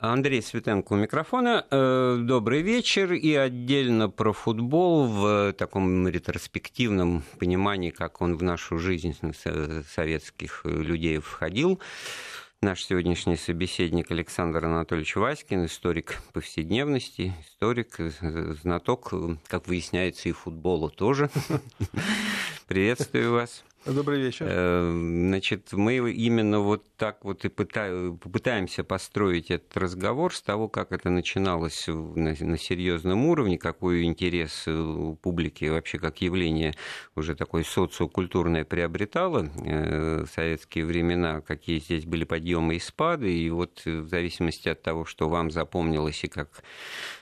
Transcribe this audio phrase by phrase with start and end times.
[0.00, 1.66] Андрей Светенко у микрофона.
[1.72, 3.14] Э, добрый вечер.
[3.14, 9.16] И отдельно про футбол в таком ретроспективном понимании, как он в нашу жизнь
[9.92, 11.80] советских людей входил.
[12.62, 17.96] Наш сегодняшний собеседник Александр Анатольевич Васькин, историк повседневности, историк,
[18.62, 19.12] знаток,
[19.48, 21.28] как выясняется, и футбола тоже.
[22.68, 23.64] Приветствую вас.
[23.86, 24.46] Добрый вечер.
[24.48, 30.92] Э, значит, мы именно вот так вот и попытаемся построить этот разговор с того, как
[30.92, 36.74] это начиналось на, серьезном уровне, какой интерес у публики вообще как явление
[37.14, 43.48] уже такое социокультурное приобретало э, в советские времена, какие здесь были подъемы и спады, и
[43.48, 46.62] вот в зависимости от того, что вам запомнилось и как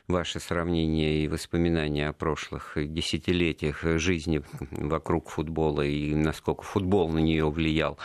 [0.08, 7.50] ваши сравнения и воспоминания о прошлых десятилетиях жизни вокруг футбола и насколько футбол на нее
[7.50, 7.98] влиял,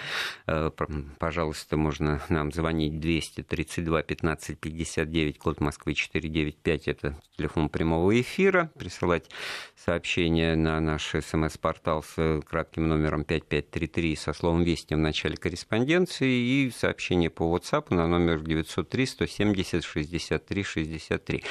[0.47, 0.71] э,
[1.19, 9.29] пожалуйста, можно нам звонить 232 15 59, код Москвы 495, это телефон прямого эфира, присылать
[9.75, 16.71] сообщение на наш смс-портал с кратким номером 5533 со словом «Вести» в начале корреспонденции и
[16.71, 21.43] сообщение по WhatsApp на номер 903 170 63 63.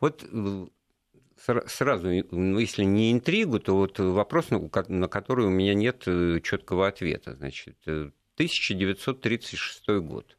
[0.00, 0.66] Вот э,
[1.66, 6.88] сразу, ну, если не интригу, то вот вопрос, на который у меня нет э, четкого
[6.88, 7.34] ответа.
[7.36, 10.36] Значит, 1936 э, год.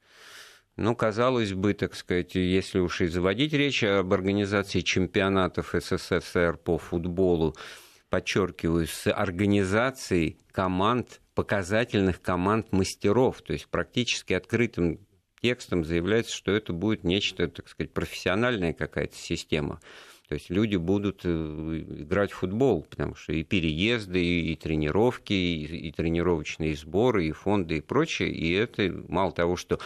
[0.75, 6.77] Ну, казалось бы, так сказать, если уж и заводить речь об организации чемпионатов СССР по
[6.77, 7.53] футболу,
[8.09, 14.99] подчеркиваю, с организацией команд, показательных команд мастеров, то есть практически открытым
[15.41, 19.79] текстом заявляется, что это будет нечто, так сказать, профессиональная какая-то система.
[20.29, 25.91] То есть люди будут э, играть в футбол, потому что и переезды, и тренировки, и,
[25.91, 28.29] тренировочные сборы, и фонды, и прочее.
[28.31, 29.79] И это мало того, что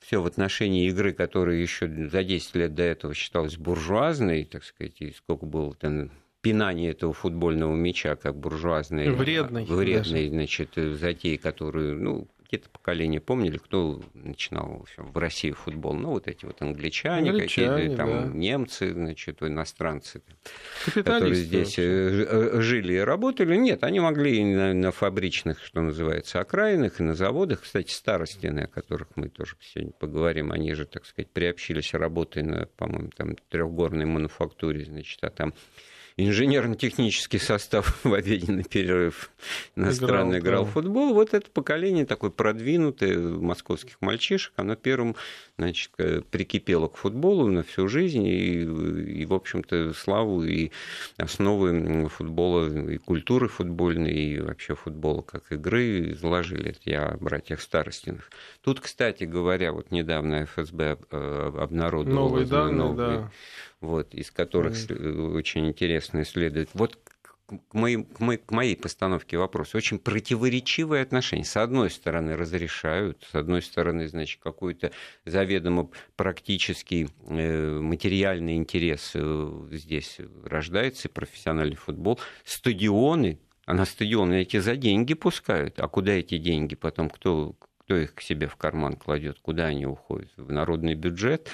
[0.00, 5.00] все в отношении игры, которая еще за 10 лет до этого считалась буржуазной, так сказать,
[5.00, 6.10] и сколько было там
[6.42, 13.56] пинание этого футбольного мяча как буржуазной, вредной, вредной значит, затеи, которую, ну, какие-то поколения помнили,
[13.56, 15.94] кто начинал в, России футбол.
[15.94, 18.26] Ну, вот эти вот англичане, англичане какие-то, там да.
[18.26, 20.20] немцы, значит, иностранцы,
[20.94, 21.78] которые здесь.
[21.78, 23.56] Э, э, жили и работали.
[23.56, 27.62] Нет, они могли и на, на фабричных, что называется, окраинах, и на заводах.
[27.62, 32.66] Кстати, старостины, о которых мы тоже сегодня поговорим, они же, так сказать, приобщились, работая на,
[32.76, 35.54] по-моему, там трехгорной мануфактуре, значит, а там
[36.16, 39.30] инженерно-технический состав в обеденный перерыв
[39.76, 41.14] иностранный играл, играл в футбол.
[41.14, 45.16] Вот это поколение такое продвинутое московских мальчишек, оно первым
[45.58, 50.70] значит, э, прикипело к футболу на всю жизнь и, и в общем-то, славу и
[51.16, 56.70] основы футбола и культуры футбольной, и вообще футбола как игры заложили.
[56.70, 58.30] Это я о братьях Старостиных.
[58.62, 63.30] Тут, кстати говоря, вот недавно ФСБ э, обнародовал новые данные, новые, да
[63.82, 65.34] вот, из которых mm.
[65.34, 66.70] очень интересно исследовать.
[66.72, 66.98] Вот
[67.46, 71.44] к моей, к, моей, к моей постановке вопроса очень противоречивые отношения.
[71.44, 74.92] С одной стороны, разрешают, с одной стороны, значит, какой-то
[75.24, 82.18] заведомо практический э, материальный интерес э, здесь рождается, профессиональный футбол.
[82.44, 85.78] Стадионы, а на стадионы эти за деньги пускают.
[85.80, 87.54] А куда эти деньги потом, кто,
[87.84, 90.30] кто их к себе в карман кладет, куда они уходят?
[90.36, 91.48] В народный бюджет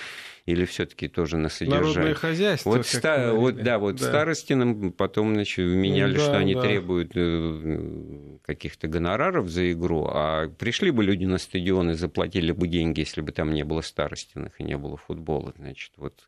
[0.47, 1.89] или все-таки тоже на содержание?
[1.89, 2.71] Народное хозяйство.
[2.71, 4.09] Вот, ста- вот да, вот да.
[4.09, 6.63] Старостиным потом значит, меняли, да, что они да.
[6.63, 12.69] требуют э, каких-то гонораров за игру, а пришли бы люди на стадион и заплатили бы
[12.69, 15.55] деньги, если бы там не было Старостиных и не было футбола.
[15.57, 16.27] Значит, вот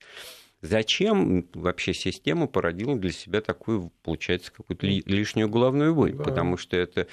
[0.63, 6.13] зачем вообще система породила для себя такую, получается, какую-то лишнюю головную боль?
[6.13, 6.25] Да.
[6.25, 7.07] Потому что это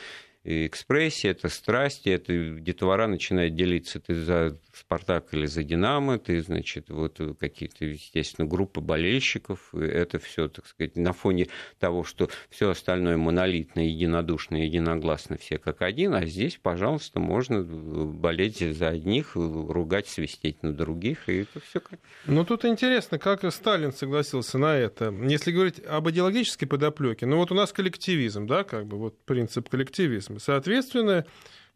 [0.47, 6.89] экспрессия, это страсти, это детвора начинает делиться, ты за Спартак или за Динамо, ты, значит,
[6.89, 11.47] вот какие-то, естественно, группы болельщиков, это все, так сказать, на фоне
[11.79, 18.59] того, что все остальное монолитно, единодушно, единогласно, все как один, а здесь, пожалуйста, можно болеть
[18.59, 21.99] за одних, ругать, свистеть на других, и это все как...
[22.25, 25.13] Ну, тут интересно, как Сталин согласился на это.
[25.27, 29.69] Если говорить об идеологической подоплеке, ну вот у нас коллективизм, да, как бы вот принцип
[29.69, 30.36] коллективизма.
[30.39, 31.25] Соответственно,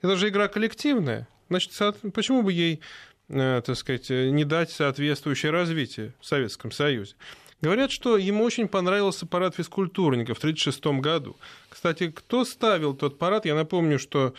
[0.01, 1.27] это же игра коллективная.
[1.49, 1.73] Значит,
[2.13, 2.81] почему бы ей,
[3.29, 7.15] э, так сказать, не дать соответствующее развитие в Советском Союзе?
[7.61, 11.37] Говорят, что ему очень понравился парад физкультурников в 1936 году.
[11.69, 14.33] Кстати, кто ставил тот парад, я напомню, что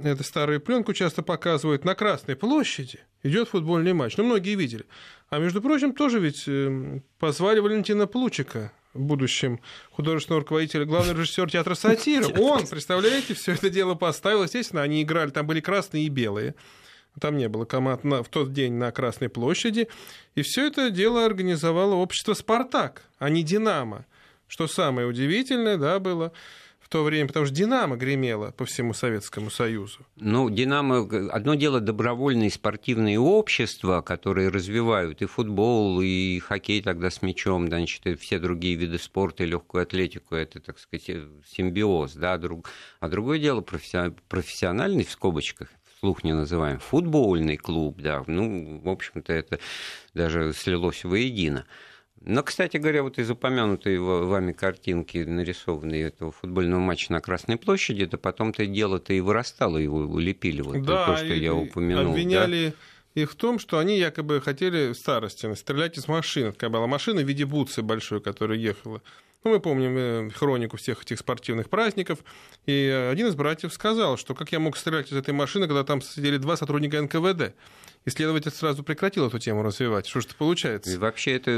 [0.00, 3.00] эту старую пленку часто показывают на Красной площади.
[3.24, 4.16] Идет футбольный матч.
[4.16, 4.84] Ну, многие видели.
[5.28, 9.60] А между прочим, тоже ведь э, позвали Валентина Плучика, будущем
[9.90, 12.26] художественного руководителя, главный режиссер театра «Сатира».
[12.38, 14.42] Он, представляете, все это дело поставил.
[14.42, 16.54] Естественно, они играли, там были красные и белые.
[17.20, 19.88] там не было команд на, в тот день на Красной площади,
[20.34, 24.06] и все это дело организовало общество «Спартак», а не «Динамо».
[24.48, 26.32] Что самое удивительное, да, было,
[26.92, 30.00] то время, потому что «Динамо» гремело по всему Советскому Союзу.
[30.16, 37.22] Ну, «Динамо»— одно дело добровольные спортивные общества, которые развивают и футбол, и хоккей тогда с
[37.22, 41.06] мячом, да, значит, и все другие виды спорта, и легкую атлетику, это, так сказать,
[41.46, 42.68] симбиоз, да, друг...
[43.00, 49.32] а другое дело профессиональный, в скобочках, вслух не называем, футбольный клуб, да, ну, в общем-то,
[49.32, 49.60] это
[50.12, 51.64] даже слилось воедино.
[52.24, 58.04] Но, кстати говоря, вот из упомянутой вами картинки, нарисованной этого футбольного матча на Красной площади,
[58.04, 62.12] это потом-то дело-то и вырастало, его улепили, вот да, то, что я упомянул.
[62.12, 62.74] Обвиняли
[63.14, 63.22] да?
[63.22, 66.52] их в том, что они якобы хотели в старости стрелять из машины.
[66.52, 69.02] Такая была машина в виде бутсы большой, которая ехала.
[69.44, 72.20] Ну, мы помним э, хронику всех этих спортивных праздников.
[72.66, 76.00] И один из братьев сказал, что как я мог стрелять из этой машины, когда там
[76.00, 77.54] сидели два сотрудника НКВД.
[78.04, 80.06] И следователь сразу прекратил эту тему развивать.
[80.06, 80.92] Что же это получается?
[80.92, 81.50] И вообще это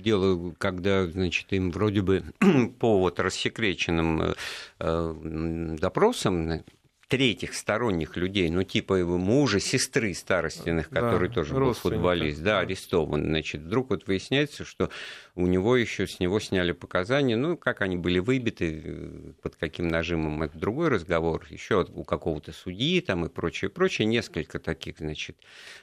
[0.00, 2.24] дело, когда, значит, им вроде бы
[2.78, 4.34] по вот рассекреченным э,
[4.80, 6.62] э, допросам
[7.08, 12.60] третьих сторонних людей, ну, типа его мужа, сестры старостиных, который да, тоже был футболист, да,
[12.60, 13.24] арестован.
[13.24, 14.90] Значит, вдруг вот выясняется, что
[15.38, 19.86] у него еще с него сняли показания, ну, как они были выбиты, э, под каким
[19.86, 25.36] нажимом, это другой разговор, еще у какого-то судьи там и прочее, прочее, несколько таких, значит,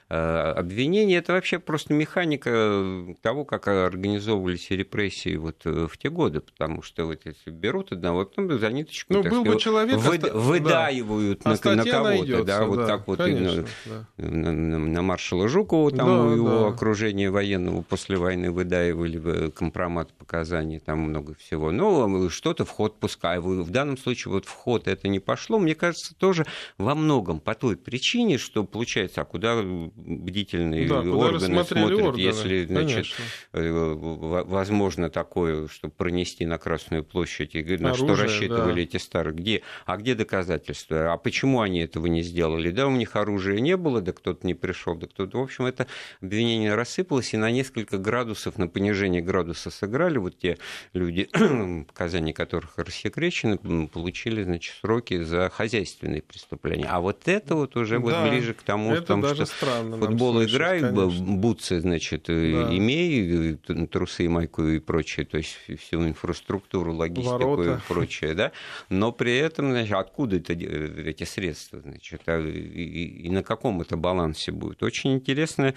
[0.10, 1.16] э, обвинений.
[1.16, 7.06] Это вообще просто механика того, как организовывались репрессии вот э, в те годы, потому что
[7.06, 11.52] вот если берут одного, потом за ниточку, ну, был сказать, бы человек, вы, выдаивают да.
[11.52, 14.28] на, на кого-то, найдется, да, вот да, так вот конечно, на, да.
[14.28, 16.68] на, на, маршала Жукова, там да, у его да.
[16.68, 21.71] окружения военного после войны выдаивали компромат показаний, там много всего.
[21.71, 23.39] Но что-то в ход пускай.
[23.39, 25.59] В данном случае вот в ход это не пошло.
[25.59, 26.45] Мне кажется, тоже
[26.77, 32.65] во многом по той причине, что получается, а куда бдительные да, органы смотрят, органы, если,
[32.65, 33.07] значит,
[33.53, 38.81] э, возможно такое, чтобы пронести на Красную площадь, и на Оружие, что рассчитывали да.
[38.81, 42.71] эти старые, где, а где доказательства, а почему они этого не сделали?
[42.71, 45.38] Да, у них оружия не было, да кто-то не пришел, да кто-то.
[45.38, 45.88] В общем, это
[46.21, 50.57] обвинение рассыпалось, и на несколько градусов, на понижение градуса сыграли, вот те
[50.93, 51.29] люди,
[51.87, 56.87] показания которых рассекречены, получили значит, сроки за хозяйственные преступления.
[56.89, 60.81] А вот это вот уже да, вот ближе к тому, даже что странно футбол играй,
[60.91, 62.77] бутсы, значит, э, да.
[62.77, 67.81] имей, э, трусы, майку и прочее, то есть всю инфраструктуру, логистику Ворота.
[67.83, 68.51] и прочее, да,
[68.89, 73.81] но при этом, значит, откуда это, э, эти средства, значит, а, и, и на каком
[73.81, 74.81] это балансе будет.
[74.81, 75.75] Очень интересная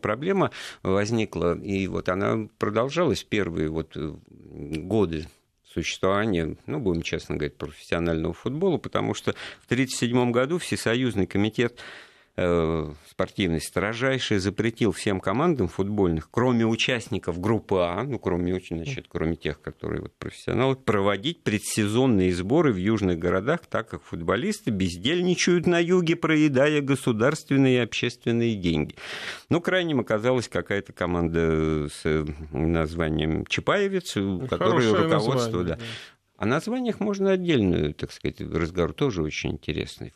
[0.00, 0.50] проблема
[0.82, 5.28] возникла, и вот она продолжалась первые вот годы
[5.64, 9.30] существования, ну, будем честно говорить, профессионального футбола, потому что
[9.62, 17.76] в 1937 году Всесоюзный комитет Э, спортивный строжайший запретил всем командам футбольных, кроме участников группы
[17.78, 23.66] А, ну, кроме, значит, кроме тех, которые вот профессионалы, проводить предсезонные сборы в южных городах,
[23.66, 28.96] так как футболисты бездельничают на юге, проедая государственные и общественные деньги.
[29.48, 35.58] Ну, крайним оказалась какая-то команда с названием Чапаевец, у которой руководство...
[35.58, 35.76] Название, да.
[35.76, 35.84] да.
[36.36, 40.12] О названиях можно отдельную, так сказать, разговор тоже очень интересный.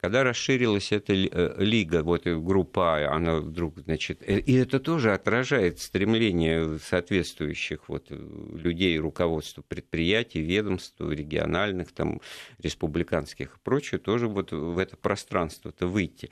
[0.00, 5.12] Когда расширилась эта э, лига, вот группа А, она вдруг, значит, э, и это тоже
[5.12, 12.20] отражает стремление соответствующих вот людей, руководства предприятий, ведомств, региональных, там,
[12.58, 16.30] республиканских и прочее, тоже вот в это пространство-то выйти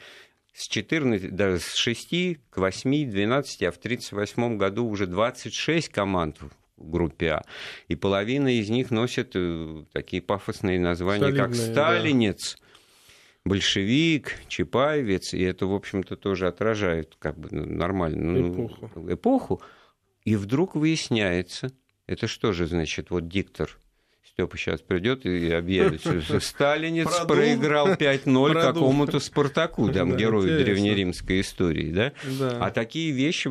[0.53, 6.39] с 14, да, с 6 к 8, 12, а в 1938 году уже 26 команд
[6.41, 7.43] в группе А.
[7.89, 12.70] И половина из них носят э, такие пафосные названия, Солидные, как «Сталинец», да
[13.45, 19.13] большевик, чапаевец, и это, в общем-то, тоже отражает как бы ну, нормально ну, эпоху.
[19.13, 19.63] эпоху.
[20.25, 21.73] И вдруг выясняется,
[22.07, 23.79] это что же значит, вот диктор
[24.41, 27.37] Степа сейчас придет и объявит, что Сталинец Продул.
[27.37, 30.65] проиграл 5-0 какому-то Спартаку, там, да, герою интересно.
[30.65, 32.13] древнеримской истории, да?
[32.39, 32.59] да?
[32.67, 33.49] А такие вещи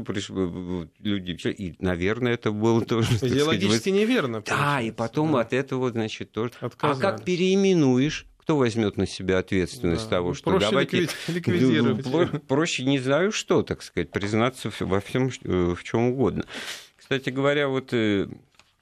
[0.99, 1.37] люди...
[1.49, 3.13] И, наверное, это было тоже...
[3.15, 4.41] Идеологически сказать, неверно.
[4.45, 5.41] Да, и потом да.
[5.41, 6.53] от этого, значит, тоже...
[6.61, 6.97] Отказались.
[6.97, 8.25] А как переименуешь?
[8.49, 10.17] Кто возьмет на себя ответственность да.
[10.17, 12.03] того, что проще давайте ликвидировать.
[12.03, 16.45] Ну, проще не знаю что, так сказать, признаться во всем, в чем угодно.
[16.97, 18.27] Кстати говоря, вот э,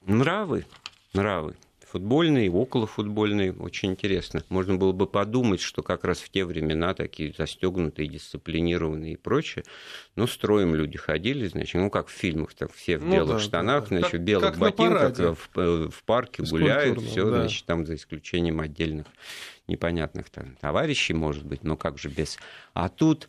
[0.06, 0.64] нравы,
[1.12, 1.54] нравы
[1.90, 3.50] футбольный, околофутбольный.
[3.50, 4.44] Очень интересно.
[4.48, 9.64] Можно было бы подумать, что как раз в те времена такие застегнутые, дисциплинированные и прочее.
[10.16, 13.42] Но строем люди ходили, значит, ну как в фильмах, так все в ну, белых да,
[13.42, 13.98] штанах, да.
[13.98, 17.40] значит, в белых как, ботинках, в, э, в парке гуляют, все, да.
[17.40, 19.06] значит, там за исключением отдельных
[19.66, 22.38] непонятных там, товарищей, может быть, но как же без...
[22.72, 23.28] А тут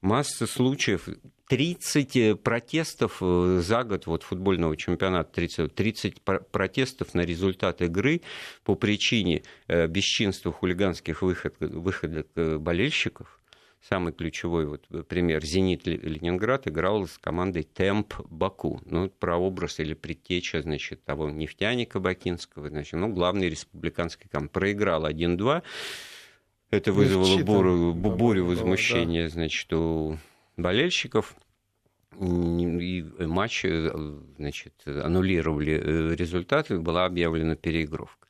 [0.00, 1.08] масса случаев,
[1.48, 8.22] 30 э, протестов э, за год вот, футбольного чемпионата, 30, 30 протестов на результат игры
[8.64, 12.26] по причине э, бесчинства хулиганских выход, выходок
[12.60, 13.40] болельщиков.
[13.80, 15.44] Самый ключевой вот пример.
[15.44, 18.80] «Зенит» Ленинград играл с командой «Темп Баку».
[18.84, 22.68] Ну, про образ или предтеча, значит, того нефтяника Бакинского.
[22.68, 24.50] Значит, ну, главный республиканский команд.
[24.50, 25.62] Проиграл 1-2.
[26.70, 30.18] Это вызвало бурю, бурю возмущения, значит, у
[30.56, 31.36] болельщиков
[32.18, 33.66] и матч
[34.38, 38.26] значит, аннулировали э, результаты, была объявлена переигровка.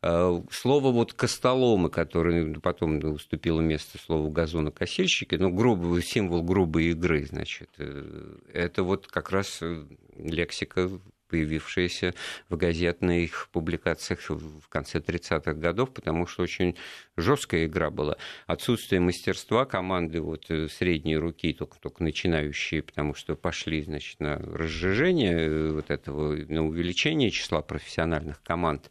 [0.00, 7.26] А, слово вот костоломы, которое потом уступило место слову газонокосильщики, ну, грубый, символ грубой игры,
[7.26, 9.84] значит, э, это вот как раз э,
[10.16, 10.88] лексика
[11.28, 12.14] появившаяся
[12.48, 16.76] в газетных публикациях в конце 30-х годов, потому что очень
[17.16, 18.16] жесткая игра была.
[18.46, 24.36] Отсутствие мастерства команды вот, э, средней руки, только, только начинающие, потому что пошли значит, на
[24.36, 28.90] разжижение э, вот этого, на увеличение числа профессиональных команд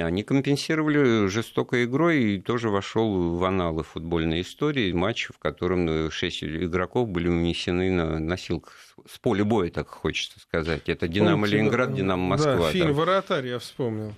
[0.00, 6.44] они компенсировали жестокой игрой и тоже вошел в аналы футбольной истории матч, в котором шесть
[6.44, 8.74] игроков были унесены на носилках
[9.08, 10.88] с поля боя, так хочется сказать.
[10.88, 12.56] Это «Динамо Ленинград», «Динамо Москва».
[12.56, 14.14] Да, фильм «Вратарь» я вспомнил.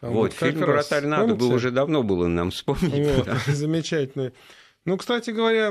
[0.00, 3.16] Там вот, вот фильм «Вратарь» надо было уже давно было нам вспомнить.
[3.16, 3.38] Вот, да.
[3.46, 4.32] Замечательный.
[4.86, 5.66] Ну, кстати говоря,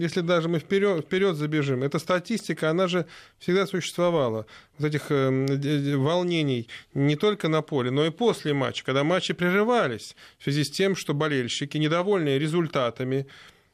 [0.00, 3.04] если даже мы вперед, вперед забежим, эта статистика, она же
[3.38, 4.46] всегда существовала.
[4.78, 10.16] Вот этих э, волнений не только на поле, но и после матча, когда матчи прерывались
[10.38, 13.26] в связи с тем, что болельщики, недовольные результатами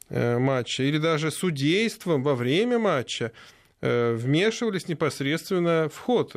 [0.09, 3.31] э, матча или даже судейством во время матча,
[3.79, 6.35] э, вмешивались непосредственно в ход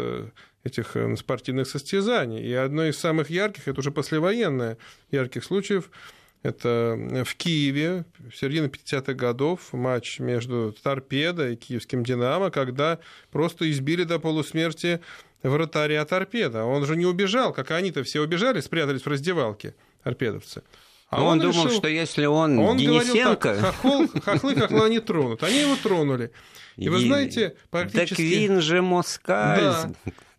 [0.63, 2.45] этих спортивных состязаний.
[2.45, 4.79] И одно из самых ярких, это уже послевоенное
[5.11, 5.91] ярких случаев–
[6.47, 12.99] это в Киеве в середине 50-х годов матч между Торпедо и киевским «Динамо», когда
[13.31, 15.01] просто избили до полусмерти
[15.43, 16.65] вратаря Торпеда.
[16.65, 20.63] Он же не убежал, как они-то все убежали, спрятались в раздевалке, торпедовцы.
[21.09, 23.37] А он, он думал, решил, что если он, он Денисенко...
[23.37, 25.43] Говорил так, хохол, хохлы хохла не тронут.
[25.43, 26.33] Они его тронули.
[26.77, 28.09] И, и вы знаете, практически...
[28.09, 29.61] Так Вин же Москаль.
[29.61, 29.91] Да.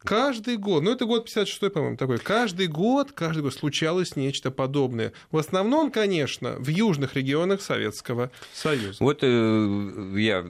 [0.07, 5.11] Каждый год, ну это год 56-й, по-моему, такой, каждый год, каждый год случалось нечто подобное.
[5.31, 8.97] В основном, конечно, в южных регионах Советского Союза.
[9.03, 10.45] Вот э, я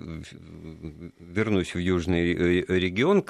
[1.19, 3.23] вернусь в южный регион,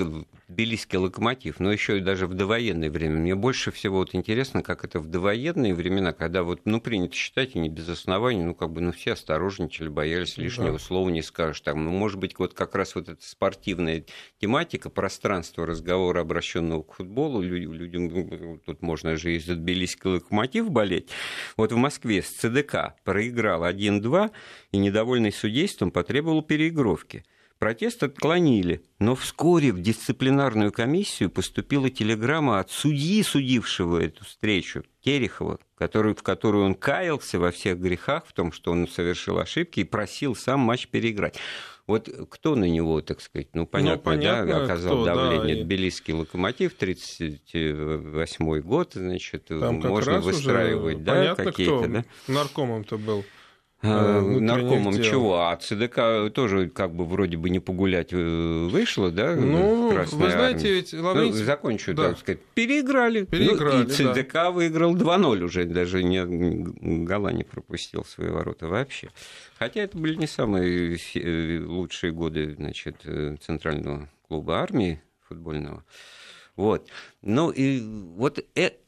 [0.48, 3.18] Тбилисский локомотив, но еще и даже в довоенное время.
[3.18, 7.56] Мне больше всего вот интересно, как это в довоенные времена, когда вот, ну, принято считать,
[7.56, 10.80] и не без оснований, ну, как бы, ну, все осторожничали, боялись лишнего да.
[10.80, 11.60] слова не скажешь.
[11.60, 14.06] Там, ну, может быть, вот как раз вот эта спортивная
[14.40, 20.72] тематика, пространство разговора, обращенного к футболу, людям, ну, тут можно же и за Тбилисский локомотив
[20.72, 21.10] болеть.
[21.58, 24.32] Вот в Москве с ЦДК проиграл 1-2
[24.72, 27.26] и, недовольный судейством, потребовал переигровки.
[27.60, 35.58] Протест отклонили, но вскоре в дисциплинарную комиссию поступила телеграмма от судьи, судившего эту встречу, Терехова,
[35.76, 39.86] который, в которую он каялся во всех грехах, в том, что он совершил ошибки и
[39.86, 41.40] просил сам матч переиграть.
[41.88, 45.56] Вот кто на него, так сказать, ну, понятно, ну, понятно да, оказал кто, давление.
[45.56, 52.06] Да, Тбилисский локомотив, 38 год, значит, Там можно выстраивать, да, какие-то, да?
[52.28, 53.24] Наркомом-то был.
[53.84, 55.04] Э, наркомом дел.
[55.04, 55.42] чего?
[55.42, 59.36] А ЦДК тоже как бы вроде бы не погулять э, вышло, да?
[59.36, 60.74] Ну, вы знаете, армия.
[60.74, 61.40] ведь Лаврентьев...
[61.40, 62.10] Ну, закончу, да.
[62.10, 62.42] так сказать.
[62.56, 63.26] Переиграли.
[63.26, 64.52] Переиграли, ну, И ЦДК да.
[64.52, 66.26] выиграл 2-0 уже, даже не
[67.06, 69.12] гола не пропустил свои ворота вообще.
[69.60, 73.06] Хотя это были не самые э, лучшие годы, значит,
[73.46, 75.84] центрального клуба армии футбольного.
[76.56, 76.90] Вот.
[77.22, 78.40] Ну и вот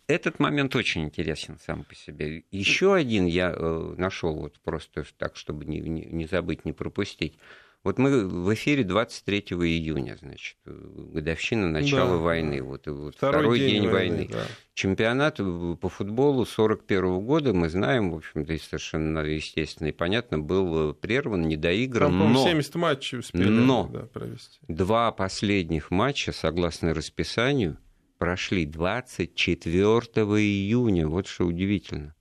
[0.10, 2.44] этот момент очень интересен сам по себе.
[2.50, 7.38] Еще один я э, нашел вот просто так, чтобы не, не, забыть, не пропустить.
[7.84, 12.18] Вот мы в эфире 23 июня, значит, годовщина начала да.
[12.18, 12.62] войны.
[12.62, 14.16] Вот, вот второй, второй день, день войны.
[14.16, 14.30] войны.
[14.32, 14.46] Да.
[14.74, 21.48] Чемпионат по футболу 41 года, мы знаем, в общем-то, совершенно естественно и понятно, был прерван,
[21.48, 22.12] недоигран.
[22.12, 24.60] Там, но, 70 матчей успели но да, провести.
[24.68, 27.78] Два последних матча, согласно расписанию,
[28.20, 30.04] прошли 24
[30.40, 31.08] июня.
[31.08, 32.14] Вот что удивительно.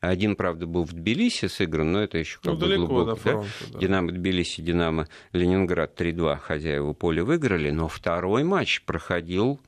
[0.00, 3.10] Один, правда, был в Тбилиси сыгран, но это еще как ну, бы далеко глубоко.
[3.10, 3.72] До фронта, да?
[3.72, 3.78] Да.
[3.78, 9.60] Динамо Тбилиси, Динамо Ленинград 3-2 хозяева поля выиграли, но второй матч проходил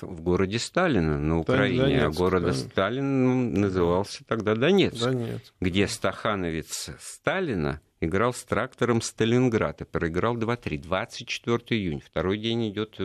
[0.00, 2.52] в городе Сталина на Украине, Донецк, а город да.
[2.52, 10.78] Сталин назывался тогда Донецк, Донецк, где стахановец Сталина играл с трактором Сталинград и проиграл 2-3.
[10.78, 12.98] 24 июня, второй день идет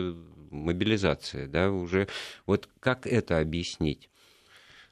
[0.52, 2.08] мобилизация, да, уже
[2.46, 4.08] вот как это объяснить?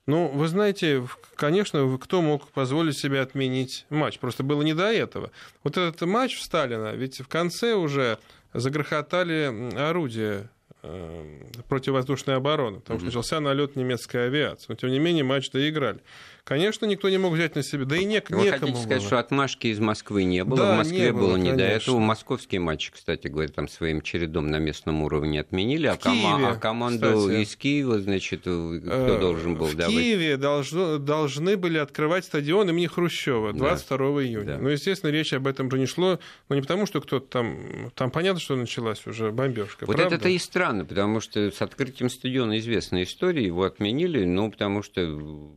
[0.07, 4.19] Ну, вы знаете, конечно, кто мог позволить себе отменить матч?
[4.19, 5.31] Просто было не до этого.
[5.62, 8.19] Вот этот матч в Сталина, ведь в конце уже
[8.52, 10.50] загрохотали орудия
[10.83, 14.67] э, противовоздушной обороны, потому что начался налет немецкой авиации.
[14.69, 16.00] Но, тем не менее, матч доиграли.
[16.44, 17.85] Конечно, никто не мог взять на себя.
[17.85, 19.06] Да и не, Вы некому хотите сказать, было.
[19.06, 20.59] что отмашки из Москвы не было?
[20.59, 21.56] Да, в Москве не было, было не конечно.
[21.56, 21.99] до этого.
[21.99, 25.87] Московские матчи, кстати говоря, там своим чередом на местном уровне отменили.
[25.87, 27.42] А, кома- а команду кстати.
[27.42, 29.94] из Киева, значит, кто э, должен был в давать?
[29.94, 34.04] В Киеве должно, должны были открывать стадион имени Хрущева 22 да.
[34.23, 34.44] июня.
[34.44, 34.59] Да.
[34.59, 36.18] Ну, естественно, речь об этом уже не шло.
[36.49, 37.90] Но не потому, что кто-то там...
[37.94, 39.87] Там понятно, что началась уже бомбежка.
[39.87, 44.82] Вот это-то и странно, потому что с открытием стадиона известная история, его отменили, ну, потому
[44.82, 45.52] что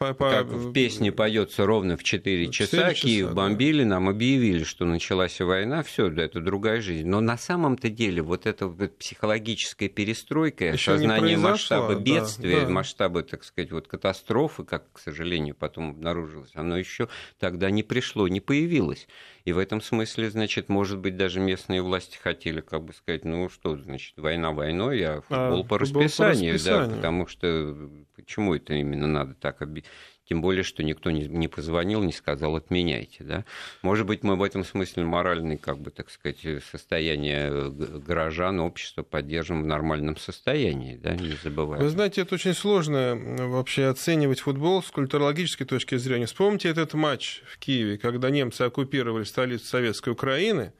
[0.00, 0.30] по, по...
[0.30, 3.90] Как в песне поется ровно в 4 часа, 4 Киев часа, бомбили, да.
[3.90, 7.06] нам объявили, что началась война, все, да, это другая жизнь.
[7.06, 12.72] Но на самом-то деле вот эта вот психологическая перестройка, Еще осознание масштаба бедствия, да, да.
[12.72, 18.26] масштаба, так сказать, вот катастрофы, как, к сожалению, потом обнаружилось, оно еще тогда не пришло,
[18.26, 19.06] не появилось.
[19.50, 23.48] И в этом смысле, значит, может быть, даже местные власти хотели, как бы сказать, ну
[23.48, 27.90] что, значит, война войной, а футбол, а, по, футбол расписанию, по расписанию, да, потому что
[28.14, 29.90] почему это именно надо так объяснить?
[30.30, 33.24] Тем более, что никто не, не позвонил, не сказал, отменяйте.
[33.24, 33.44] Да?
[33.82, 36.38] Может быть, мы в этом смысле моральное, как бы, так сказать,
[36.70, 37.70] состояние э,
[38.06, 41.82] горожан, общества поддержим в нормальном состоянии, да, не забываем.
[41.82, 43.18] Вы знаете, это очень сложно
[43.48, 46.26] вообще оценивать футбол с культурологической точки зрения.
[46.26, 50.72] Вспомните этот матч в Киеве, когда немцы оккупировали столицу Советской Украины,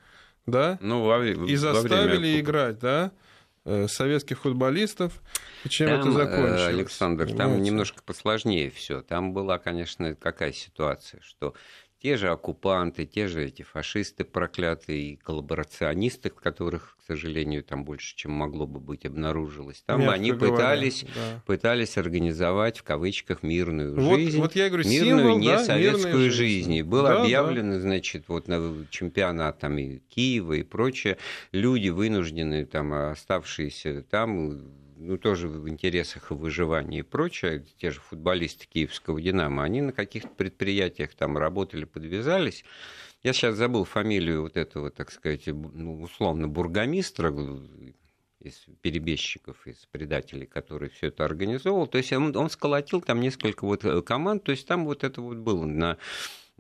[0.47, 2.41] да, ну, во, и заставили время...
[2.41, 3.11] играть, да, Э,
[3.65, 5.21] советских футболистов.
[5.65, 6.63] И чем там, это закончилось?
[6.63, 7.55] Александр, понимаете?
[7.55, 9.03] там немножко посложнее все.
[9.03, 11.55] Там была, конечно, какая ситуация, что
[12.03, 18.33] те же оккупанты, те же эти фашисты проклятые, коллаборационисты, которых, к сожалению, там больше, чем
[18.33, 19.83] могло бы быть, обнаружилось.
[19.85, 21.43] Там Мягко они говоря, пытались, да.
[21.47, 24.39] пытались организовать, в кавычках, мирную вот, жизнь.
[24.39, 26.73] Вот я говорю, мирную, символ, не да, советскую жизнь.
[26.75, 27.81] И был да, объявлен, да.
[27.81, 31.19] значит, вот на чемпионат там, и Киева и прочее.
[31.53, 34.59] Люди вынуждены, там, оставшиеся там,
[35.01, 40.29] ну, тоже в интересах выживания и прочее, те же футболисты киевского «Динамо», они на каких-то
[40.29, 42.65] предприятиях там работали, подвязались.
[43.23, 47.35] Я сейчас забыл фамилию вот этого, так сказать, ну, условно, бургомистра
[48.41, 51.87] из перебежчиков, из предателей, который все это организовал.
[51.87, 55.21] То есть он, он сколотил там несколько вот э, команд, то есть там вот это
[55.21, 55.97] вот было на Э,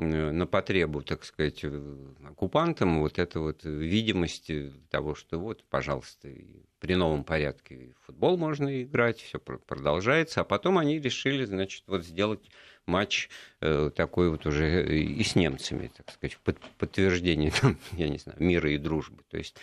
[0.00, 4.50] на потребу, так сказать, э, оккупантам вот эта вот видимость
[4.88, 6.28] того, что вот, пожалуйста,
[6.78, 12.50] при новом порядке футбол можно играть, все продолжается, а потом они решили, значит, вот сделать
[12.86, 13.28] матч
[13.60, 16.38] э, такой вот уже и с немцами, так сказать,
[16.78, 17.52] подтверждение,
[17.92, 19.22] я не знаю, мира и дружбы.
[19.30, 19.56] То есть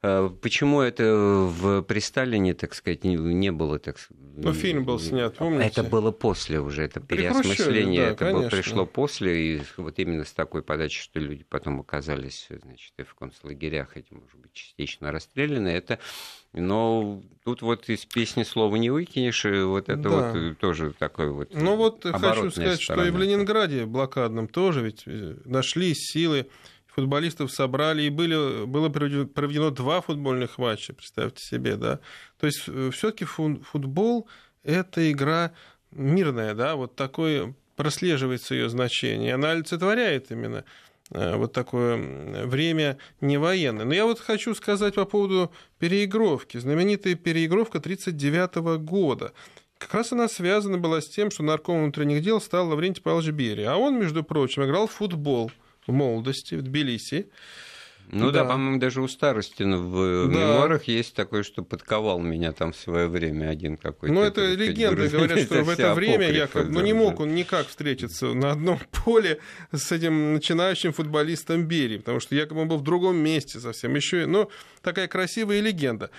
[0.00, 5.66] почему это в при Сталине, так сказать, не было, так Ну, фильм был снят, помните?
[5.66, 8.40] Это было после уже, это переосмысление, да, это конечно.
[8.40, 13.02] было, пришло после, и вот именно с такой подачи, что люди потом оказались, значит, и
[13.02, 15.98] в концлагерях, эти, может быть, частично расстреляны, это
[16.52, 20.32] но тут вот из песни слова не выкинешь, и вот это да.
[20.32, 23.04] вот тоже такой вот Ну вот хочу сказать, сторона.
[23.04, 26.46] что и в Ленинграде блокадном тоже ведь э, нашли силы
[26.98, 32.00] футболистов собрали, и были, было проведено два футбольных матча, представьте себе, да.
[32.40, 34.26] То есть э, все-таки футбол–
[34.64, 35.52] это игра
[35.92, 39.34] мирная, да, вот такое прослеживается ее значение.
[39.34, 40.64] Она олицетворяет именно
[41.12, 43.84] э, вот такое время не военное.
[43.84, 46.58] Но я вот хочу сказать по поводу переигровки.
[46.58, 49.32] Знаменитая переигровка 1939 года.
[49.78, 53.70] Как раз она связана была с тем, что нарком внутренних дел стал Лаврентий Павлович Берия.
[53.70, 55.52] А он, между прочим, играл в футбол–
[55.88, 57.26] в молодости, в Тбилиси.
[58.10, 60.34] Ну да, да по-моему, даже у Старостина в да.
[60.34, 64.14] мемуарах есть такое, что подковал меня там в свое время один какой-то.
[64.14, 68.32] Ну, это легенды говорят, что в это время якобы, ну, не мог он никак встретиться
[68.32, 69.40] на одном поле
[69.72, 73.94] с этим начинающим футболистом Берии, потому что якобы он был в другом месте совсем.
[73.94, 76.10] Еще, ну, такая красивая легенда.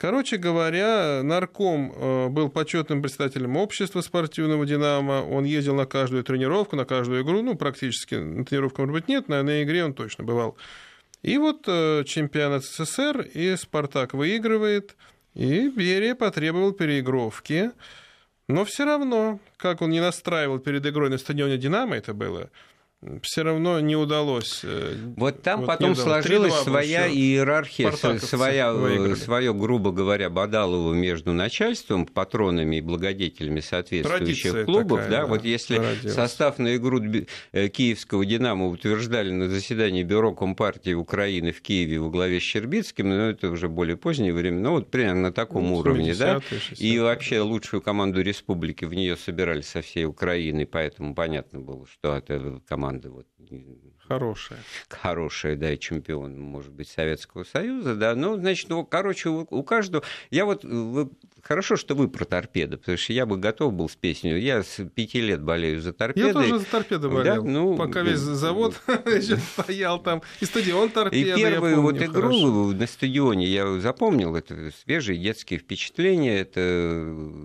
[0.00, 5.22] Короче говоря, нарком э, был почетным председателем общества спортивного «Динамо».
[5.30, 7.42] Он ездил на каждую тренировку, на каждую игру.
[7.42, 10.56] Ну, практически на тренировках, может быть, нет, но на игре он точно бывал.
[11.20, 14.96] И вот э, чемпионат СССР, и «Спартак» выигрывает,
[15.34, 17.72] и Берия потребовал переигровки.
[18.48, 22.48] Но все равно, как он не настраивал перед игрой на стадионе «Динамо» это было,
[23.22, 24.60] все равно не удалось.
[24.62, 31.32] Э, вот там вот потом сложилась своя иерархия, своя, э, свое, грубо говоря, Бадалово между
[31.32, 34.98] начальством, патронами и благодетелями соответствующих Традиция клубов.
[34.98, 36.14] Такая, да, да, вот если породилась.
[36.14, 37.00] состав на игру
[37.52, 43.08] э, киевского «Динамо» утверждали на заседании Бюро Компартии Украины в Киеве во главе с Щербицким,
[43.08, 46.14] но ну, это уже более позднее время, но вот примерно на таком ну, уровне.
[46.14, 46.40] Да?
[46.76, 52.14] И вообще лучшую команду республики в нее собирали со всей Украины, поэтому понятно было, что
[52.14, 53.26] это команда команда вот,
[54.06, 54.58] хорошая.
[54.88, 58.14] Хорошая, да, и чемпион, может быть, Советского Союза, да.
[58.14, 60.04] Ну, значит, ну, короче, у, у каждого...
[60.30, 61.10] Я вот вы
[61.42, 64.40] Хорошо, что вы про торпеды, потому что я бы готов был с песней.
[64.40, 66.28] Я с пяти лет болею за торпеды.
[66.28, 67.42] Я тоже за торпеды болел.
[67.42, 67.50] Да?
[67.50, 71.30] Ну, Пока весь завод еще стоял там, и стадион торпеды.
[71.30, 74.36] И первую вот игру на стадионе я запомнил.
[74.36, 76.40] Это свежие детские впечатления.
[76.40, 76.60] Это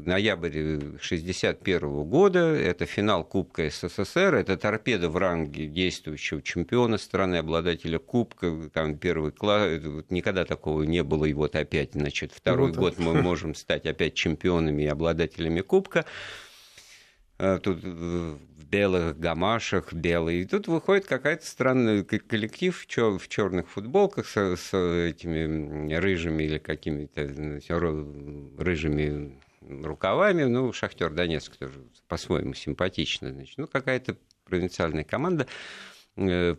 [0.06, 2.40] ноябрь 61 года.
[2.40, 4.36] Это финал Кубка СССР.
[4.36, 8.70] Это торпеда в ранге действующего чемпиона страны, обладателя Кубка.
[8.74, 9.82] Там первый класс.
[10.10, 11.26] Никогда такого не было.
[11.26, 16.06] И вот опять, значит, второй год мы можем стать стать опять чемпионами и обладателями кубка.
[17.38, 20.42] Э, тут в белых гамашах, белый.
[20.42, 27.22] И тут выходит какая-то странный коллектив в черных футболках с, с этими рыжими или какими-то
[28.58, 30.44] рыжими рукавами.
[30.44, 33.32] Ну, Шахтер Донецк тоже по-своему симпатично.
[33.32, 33.58] Значит.
[33.58, 35.48] Ну, какая-то провинциальная команда
[36.16, 36.56] э,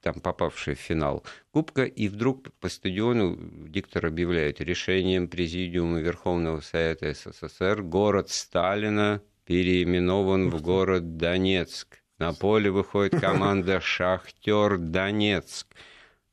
[0.00, 3.36] там попавшие в финал Кубка, и вдруг по стадиону
[3.68, 12.02] диктор объявляет решением Президиума Верховного Совета СССР город Сталина переименован в город Донецк.
[12.18, 15.66] На поле выходит команда «Шахтер Донецк».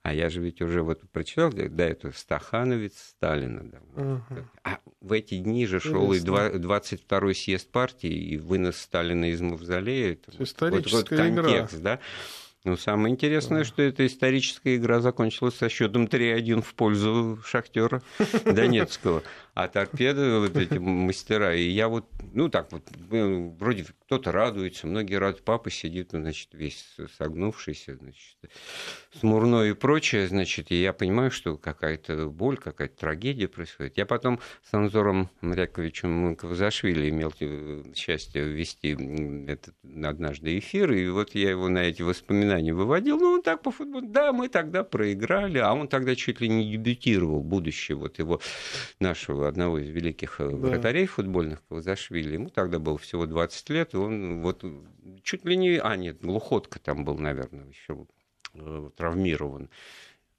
[0.05, 3.63] А я же ведь уже вот прочитал, да, это Стахановец Сталина.
[3.63, 3.79] Да.
[3.95, 4.45] Uh-huh.
[4.63, 10.13] А в эти дни же шел и 22-й съезд партии, и вынос Сталина из мавзолея.
[10.13, 11.97] Это вот, вот контекст, игра.
[11.97, 11.99] да.
[12.65, 18.01] Ну, самое интересное, что эта историческая игра закончилась со счетом 3-1 в пользу Шахтера
[18.43, 19.21] Донецкого
[19.55, 21.55] а торпеды вот эти мастера.
[21.55, 22.83] И я вот, ну так вот,
[23.57, 26.85] вроде кто-то радуется, многие рады, папа сидит, ну, значит, весь
[27.17, 28.37] согнувшийся, значит,
[29.17, 33.97] смурной и прочее, значит, и я понимаю, что какая-то боль, какая-то трагедия происходит.
[33.97, 37.33] Я потом с Анзором Мряковичем Кавзашвили имел
[37.95, 38.91] счастье вести
[39.49, 39.73] этот
[40.03, 44.07] однажды эфир, и вот я его на эти воспоминания выводил, ну, он так по футболу,
[44.07, 48.39] да, мы тогда проиграли, а он тогда чуть ли не дебютировал, будущее вот его
[48.99, 50.55] нашего одного из великих э, да.
[50.55, 52.33] вратарей футбольных, Кавазашвили.
[52.33, 54.63] Ему тогда было всего 20 лет, и он вот
[55.23, 55.77] чуть ли не...
[55.77, 58.05] А, нет, глухотка там был, наверное, еще
[58.53, 59.69] э, травмирован.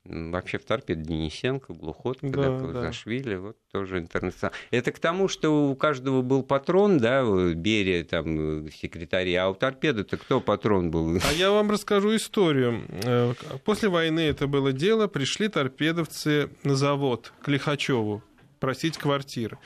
[0.09, 4.55] Вообще в торпеде Денисенко, Глухотка, да, да, вот тоже интернационал.
[4.71, 10.16] Это к тому, что у каждого был патрон, да, Берия, там, секретари, а у торпеды-то
[10.16, 11.16] кто патрон был?
[11.16, 12.83] А я вам расскажу историю.
[13.05, 18.23] Э, после войны это было дело, пришли торпедовцы на завод к Лихачеву
[18.61, 19.59] просить квартиры.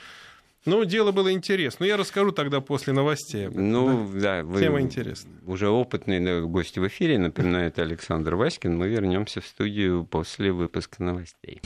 [0.65, 1.77] Ну, дело было интересно.
[1.81, 3.49] Но я расскажу тогда после новостей.
[3.49, 5.33] Ну, да, вы Тема интересная.
[5.47, 8.77] Уже опытный гость в эфире, напоминает Александр Васькин.
[8.77, 11.61] Мы вернемся в студию после выпуска новостей.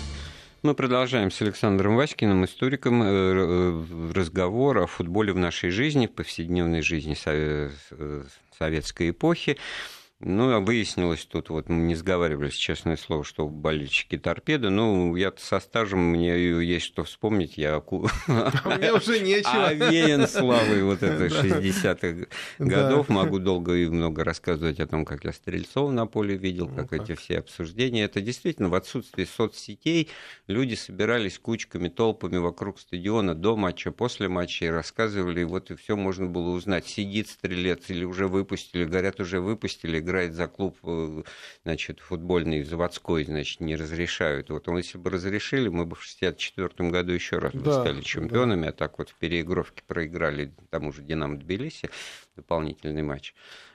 [0.65, 6.11] Мы продолжаем с Александром Васькиным, историком, э, э, разговор о футболе в нашей жизни, в
[6.11, 8.23] повседневной жизни э,
[8.57, 9.57] советской эпохи.
[10.27, 14.71] Ну, а выяснилось тут, вот мы не сговаривались, честное слово, что болельщики торпеды.
[14.71, 16.35] Ну, я со стажем, мне
[16.65, 17.59] есть что вспомнить.
[17.59, 19.67] Я а мне уже нечего.
[19.67, 22.25] Овеян славой вот это 60-х
[22.57, 23.09] годов.
[23.09, 27.13] Могу долго и много рассказывать о том, как я Стрельцова на поле видел, как эти
[27.13, 28.05] все обсуждения.
[28.05, 30.09] Это действительно в отсутствии соцсетей
[30.47, 35.95] люди собирались кучками, толпами вокруг стадиона до матча, после матча и рассказывали, вот и все
[35.95, 36.87] можно было узнать.
[36.87, 41.23] Сидит стрелец или уже выпустили, говорят, уже выпустили, играет за клуб, э,
[41.63, 44.49] значит, футбольный, заводской, значит, не разрешают.
[44.49, 48.63] Вот он, если бы разрешили, мы бы в 64 году еще раз да, стали чемпионами,
[48.63, 48.69] да.
[48.69, 51.89] а так вот в переигровке проиграли тому же Динамо Тбилиси,
[52.35, 53.33] дополнительный матч.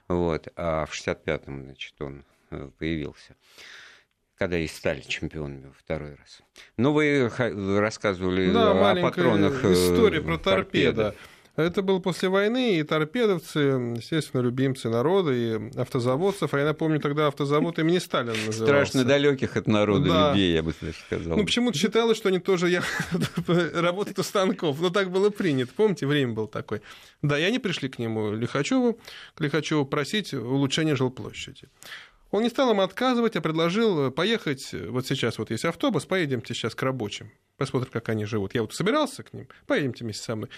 [0.08, 0.48] Вот.
[0.56, 3.36] А в 65-м, значит, он э, появился
[4.38, 6.40] когда и стали чемпионами во второй раз.
[6.78, 7.30] Ну, вы
[7.78, 9.62] рассказывали да, о патронах.
[9.62, 11.10] Э, история про торпеда.
[11.10, 11.14] торпеда.
[11.60, 13.58] Это было после войны, и торпедовцы,
[13.96, 16.52] естественно, любимцы народа, и автозаводцев.
[16.54, 18.64] А я напомню, тогда автозавод имени Сталина назывался.
[18.64, 20.30] Страшно далеких от народа да.
[20.30, 20.72] людей, я бы
[21.06, 21.36] сказал.
[21.36, 22.82] Ну, почему-то считалось, что они тоже я...
[23.74, 24.80] работают у станков.
[24.80, 25.72] Но так было принято.
[25.74, 26.82] Помните, время было такое.
[27.22, 28.98] Да, и они пришли к нему, Лихачеву,
[29.34, 31.68] к Лихачеву просить улучшения жилплощади.
[32.30, 36.76] Он не стал им отказывать, а предложил поехать, вот сейчас вот есть автобус, поедемте сейчас
[36.76, 38.54] к рабочим, посмотрим, как они живут.
[38.54, 40.48] Я вот собирался к ним, поедемте вместе со мной.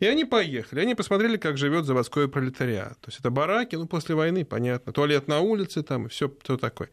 [0.00, 0.80] И они поехали.
[0.80, 2.98] Они посмотрели, как живет заводской пролетариат.
[3.00, 4.92] То есть это бараки, ну, после войны, понятно.
[4.92, 6.90] Туалет на улице там и все, все такое.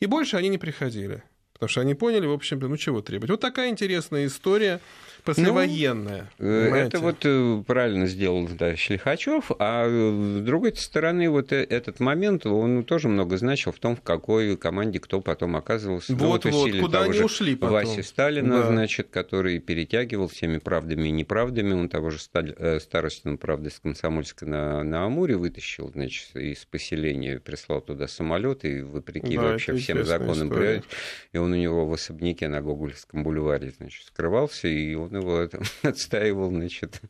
[0.00, 1.22] И больше они не приходили.
[1.52, 3.30] Потому что они поняли, в общем-то, ну чего требовать.
[3.30, 4.80] Вот такая интересная история
[5.28, 6.30] послевоенная.
[6.38, 12.00] Ну, это вот э, правильно сделал товарищ Лихачев, а э, с другой стороны, вот этот
[12.00, 16.14] момент, он тоже много значил в том, в какой команде кто потом оказывался.
[16.14, 17.74] Вот, ну, вот, вот куда они ушли потом.
[17.74, 18.68] Васи Сталина, да.
[18.68, 24.82] значит, который перетягивал всеми правдами и неправдами, он того же Старостина, правда, с Комсомольска на,
[24.82, 30.52] на Амуре вытащил, значит, из поселения, прислал туда самолет и вопреки да, вообще всем законам,
[31.32, 35.62] и он у него в особняке на Гоголевском бульваре, значит, скрывался, и он его это,
[35.82, 37.00] отстаивал, значит,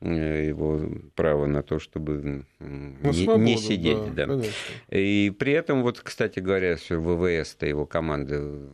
[0.00, 0.80] э, его
[1.14, 4.14] право на то, чтобы на не, свободу, не сидеть.
[4.14, 4.42] Да, да.
[4.90, 8.70] И при этом, вот, кстати говоря, ВВС-то его команда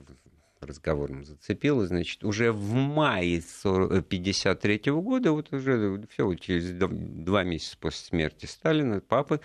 [0.61, 8.07] разговором зацепила, значит, уже в мае 1953 года, вот уже все, через два месяца после
[8.07, 9.41] смерти Сталина, папы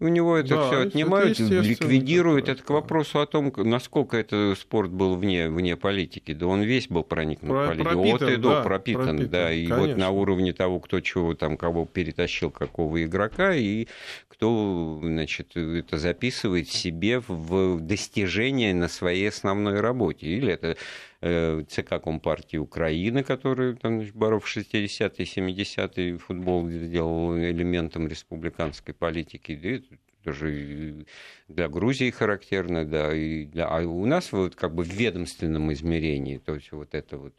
[0.00, 2.48] у него это да, все отнимают, это ликвидируют.
[2.48, 6.32] Это к вопросу о том, насколько это спорт был вне, вне политики.
[6.32, 7.94] Да он весь был проникнут Про, политикой.
[7.94, 9.52] Пропитан, От и до да, пропитан, пропитан, да.
[9.52, 9.88] И конечно.
[9.88, 13.86] вот на уровне того, кто чего там, кого перетащил, какого игрока, и
[14.28, 20.26] кто, значит, это записывает себе в достижение на своей основной работе.
[20.26, 20.76] Или это
[21.22, 29.84] ЦК Компартии Украины, который там, боров 60-е, 70-е футбол сделал элементом республиканской политики.
[30.24, 31.04] тоже
[31.48, 33.66] для Грузии характерно, да, и для...
[33.66, 37.34] а у нас вот как бы в ведомственном измерении, то есть вот это вот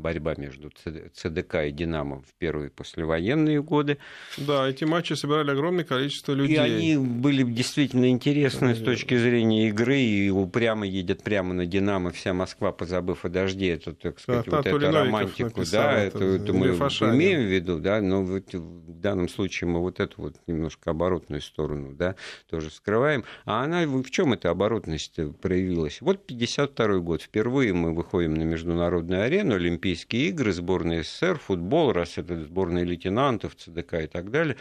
[0.00, 0.70] борьба между
[1.14, 3.98] ЦДК и Динамо в первые послевоенные годы.
[4.38, 6.56] Да, эти матчи собирали огромное количество людей.
[6.56, 12.10] И они были действительно интересны с точки зрения игры, и упрямо едет прямо на Динамо
[12.10, 16.52] вся Москва, позабыв о дожде, это, так сказать, да, вот эту романтику, да, это, это
[16.52, 17.16] мы Фашаня.
[17.16, 21.40] имеем в виду, да, но вот в данном случае мы вот эту вот немножко оборотную
[21.40, 22.16] сторону, да,
[22.48, 23.24] тоже скрываем.
[23.44, 26.00] А она в чем эта оборотность проявилась?
[26.00, 32.16] Вот 52 год, впервые мы выходим на международную арену, Олимпийские игры, сборная СССР, футбол, раз
[32.16, 34.56] это сборная лейтенантов, ЦДК и так далее.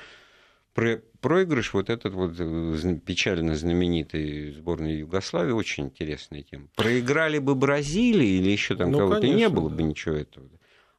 [0.73, 6.69] Про, проигрыш вот этот вот э, печально знаменитый сборной Югославии, очень интересная тема.
[6.75, 9.75] Проиграли бы Бразилии или еще там ну, кого-то, не было да.
[9.75, 10.47] бы ничего этого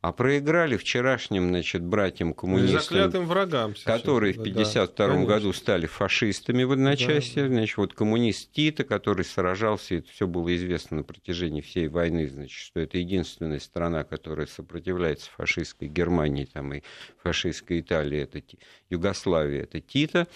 [0.03, 7.45] а проиграли вчерашним, значит, братьям-коммунистам, врагам которые в 1952 да, году стали фашистами в одночасье.
[7.45, 7.49] Да.
[7.49, 12.59] Значит, вот коммунист Тита, который сражался, это все было известно на протяжении всей войны, значит,
[12.59, 16.83] что это единственная страна, которая сопротивляется фашистской Германии там, и
[17.23, 18.43] фашистской Италии, это
[18.91, 20.27] Югославия, это Тита,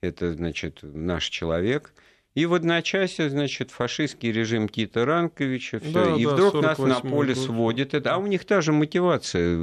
[0.00, 1.94] это, значит, наш человек–
[2.36, 7.00] и в одночасье, значит, фашистский режим Тита Ранковича, все, да, и да, вдруг нас на
[7.00, 7.42] поле год.
[7.42, 8.12] сводит это.
[8.12, 9.56] А у них та же мотивация,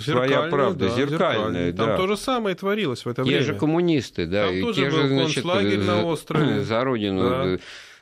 [0.00, 1.72] своя правда, да, зеркальная.
[1.74, 1.96] Там да.
[1.98, 3.40] то же самое творилось в это те время.
[3.40, 6.60] Те же коммунисты, да, Там и тоже те был же, значит, на острове.
[6.64, 7.58] за родину да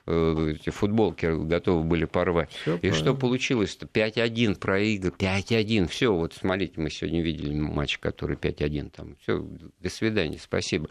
[0.06, 2.50] э, эти футболки готовы были порвать.
[2.52, 2.98] Всё и правильно.
[2.98, 3.86] что получилось-то?
[3.86, 5.88] 5-1 проигр, 5-1.
[5.88, 8.92] Все, вот смотрите, мы сегодня видели матч, который 5-1.
[8.94, 9.16] Там.
[9.22, 9.44] Все,
[9.80, 10.88] до свидания, спасибо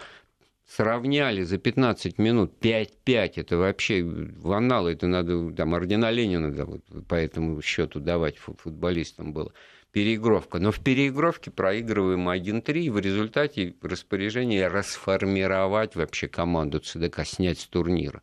[0.67, 6.65] сравняли за 15 минут 5-5, это вообще в аналы, это надо, там, ордена Ленина да,
[6.65, 9.53] вот, по этому счету давать футболистам было.
[9.93, 10.59] Переигровка.
[10.59, 17.65] Но в переигровке проигрываем 1-3, и в результате распоряжение расформировать вообще команду ЦДК, снять с
[17.65, 18.21] турнира.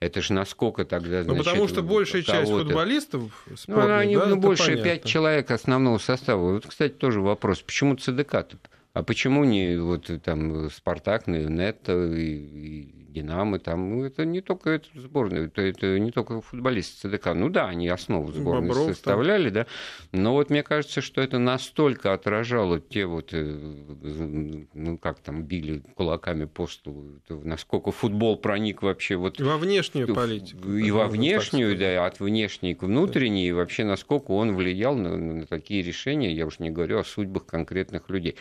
[0.00, 3.46] Это же насколько тогда, значит, Ну, потому что большая часть футболистов...
[3.54, 6.54] Спорных, ну, они, да, ну, больше пять человек основного состава.
[6.54, 7.62] Вот, кстати, тоже вопрос.
[7.62, 8.58] Почему ЦДК-то?
[8.92, 14.70] А почему не вот там Спартак, Нетто и, и Динамо, там, ну, это не только
[14.70, 17.34] это сборная, это, это не только футболисты ЦДК.
[17.34, 19.66] Ну да, они основу сборной Бобров, составляли, да.
[20.12, 25.82] Но вот мне кажется, что это настолько отражало те вот, э, ну как там били
[25.94, 29.38] кулаками по столу, насколько футбол проник вообще вот...
[29.38, 30.72] И во внешнюю политику.
[30.72, 35.46] И во внешнюю, да, от внешней к внутренней, и вообще насколько он влиял на, на
[35.46, 38.36] такие решения, я уж не говорю о судьбах конкретных людей.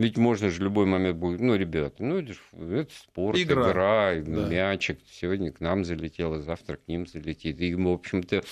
[0.00, 4.09] Ведь можно же в любой момент будет, ну, ребята, ну, это, это спорт, игра, игра
[4.16, 4.48] да.
[4.48, 4.98] мячик.
[5.10, 7.60] Сегодня к нам залетело, завтра к ним залетит.
[7.60, 8.42] И, в общем-то,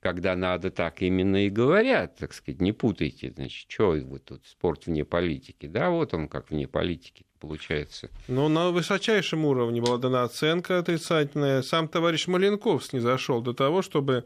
[0.00, 4.86] когда надо, так именно и говорят, так сказать, не путайте, значит, что вы тут, спорт
[4.86, 5.66] вне политики.
[5.66, 8.10] Да, вот он как вне политики получается.
[8.28, 11.62] Ну, на высочайшем уровне была дана оценка отрицательная.
[11.62, 14.24] Сам товарищ Маленков снизошел до того, чтобы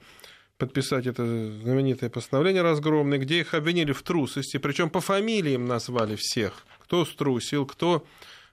[0.58, 6.66] подписать это знаменитое постановление разгромное, где их обвинили в трусости, причем по фамилиям назвали всех,
[6.80, 8.04] кто струсил, кто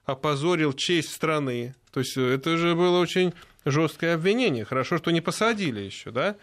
[0.06, 1.74] опозорил честь страны.
[1.92, 4.64] То есть это же было очень жесткое обвинение.
[4.64, 6.36] Хорошо, что не посадили еще, да?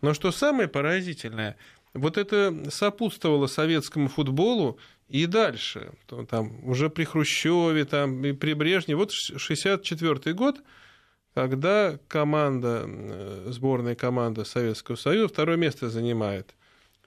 [0.00, 1.56] Но что самое поразительное,
[1.92, 5.92] вот это сопутствовало советскому футболу И дальше,
[6.28, 10.62] там, уже при Хрущеве, там, и при Брежневе, вот 64 год,
[11.34, 16.54] когда команда, э, сборная команда Советского Союза второе место занимает.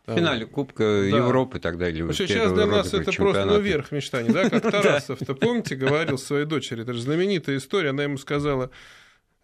[0.06, 1.18] В финале Кубка да.
[1.18, 5.76] Европы тогда или Сейчас для нас это просто ну, верх мечтаний, да, как Тарасов-то, помните,
[5.76, 8.70] говорил своей дочери, это же знаменитая история, она ему сказала,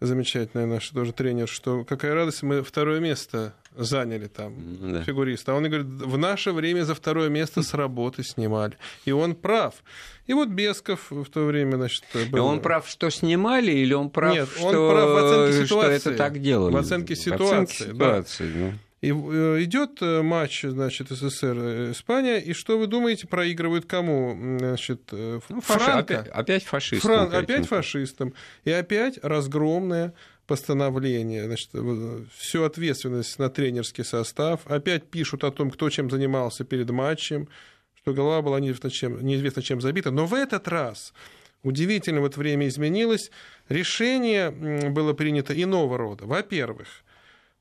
[0.00, 4.54] замечательная наша тоже тренер, что какая радость, мы второе место заняли там
[4.92, 5.02] да.
[5.02, 5.52] фигуриста.
[5.52, 8.76] А он говорит, в наше время за второе место с работы снимали.
[9.04, 9.74] И он прав.
[10.26, 12.38] И вот Бесков в то время, значит, был...
[12.38, 14.66] И он прав, что снимали, или он прав, Нет, что...
[14.66, 15.98] он прав в оценке ситуации.
[15.98, 16.72] Что это так делали?
[16.72, 18.70] В оценке ситуации, в оценке ситуации да.
[18.70, 18.78] да.
[19.00, 24.36] И э, идет э, матч, значит, СССР э, Испания, и что вы думаете, проигрывают кому?
[24.58, 26.18] Значит, ну, Франко.
[26.18, 27.10] Опять, опять фашистам.
[27.10, 27.34] Фран...
[27.34, 28.34] Опять фашистам.
[28.64, 30.12] И опять разгромное
[30.46, 31.70] постановление, значит,
[32.36, 34.66] всю ответственность на тренерский состав.
[34.66, 37.48] Опять пишут о том, кто чем занимался перед матчем,
[37.94, 40.10] что голова была неизвестно чем, неизвестно чем забита.
[40.10, 41.14] Но в этот раз
[41.62, 43.30] удивительно, вот время изменилось,
[43.68, 46.26] решение было принято иного рода.
[46.26, 46.88] Во-первых,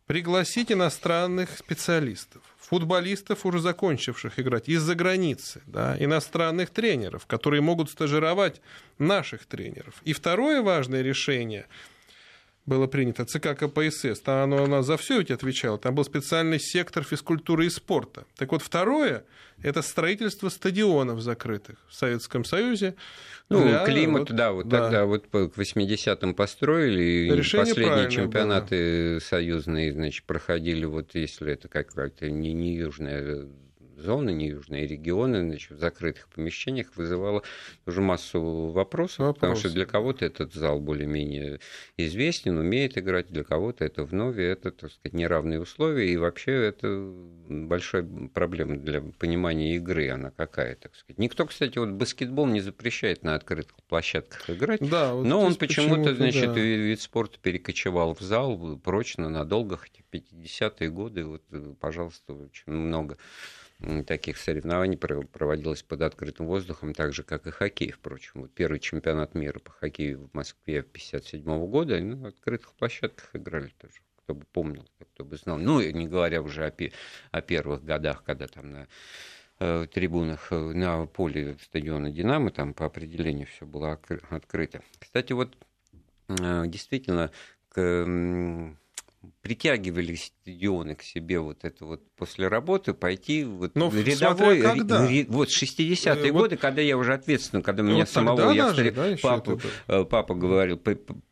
[0.09, 8.59] пригласить иностранных специалистов, футболистов, уже закончивших играть из-за границы, да, иностранных тренеров, которые могут стажировать
[8.97, 10.01] наших тренеров.
[10.05, 11.67] И второе важное решение
[12.69, 17.03] было принято, ЦК КПСС, там оно, оно за все ведь отвечало, там был специальный сектор
[17.03, 18.25] физкультуры и спорта.
[18.37, 19.25] Так вот, второе–
[19.61, 22.95] это строительство стадионов закрытых в Советском Союзе,
[23.49, 24.83] ну, для, климат, вот, да, вот да.
[24.83, 29.19] тогда вот к 80-м построили, и последние чемпионаты было.
[29.19, 33.47] союзные, значит, проходили, вот если это какая-то не, не южная
[33.99, 37.43] зоны, не южные регионы, значит, в закрытых помещениях вызывало
[37.85, 39.35] уже массу вопросов, Вопрос.
[39.35, 41.59] потому что для кого-то этот зал более-менее
[41.97, 47.11] известен, умеет играть, для кого-то это вновь, это, так сказать, неравные условия, и вообще это
[47.47, 51.17] большая проблема для понимания игры, она какая, так сказать.
[51.17, 56.11] Никто, кстати, вот баскетбол не запрещает на открытых площадках играть, да, вот но он почему-то,
[56.11, 56.59] почему значит, да.
[56.59, 61.43] вид спорта перекочевал в зал прочно, надолго, хотя 50-е годы, вот,
[61.79, 63.17] пожалуйста, очень много
[64.05, 68.41] таких соревнований проводилось под открытым воздухом, так же, как и хоккей, впрочем.
[68.41, 73.71] Вот первый чемпионат мира по хоккею в Москве 1957 года, они на открытых площадках играли
[73.77, 75.57] тоже, кто бы помнил, кто бы знал.
[75.57, 76.73] Ну, не говоря уже о,
[77.31, 78.87] о первых годах, когда там на
[79.59, 83.97] э, трибунах э, на поле стадиона «Динамо», там по определению все было
[84.29, 84.81] открыто.
[84.99, 85.55] Кстати, вот
[86.27, 87.31] э, действительно
[87.69, 88.05] к
[89.41, 95.07] притягивали стадионы к себе вот это вот после работы пойти вот Но ну, рядовой когда?
[95.07, 98.67] Ре, вот 60-е э, вот, годы, когда я уже ответственный, когда меня вот самого я
[98.69, 100.81] даже, да, папа, э, папа говорил,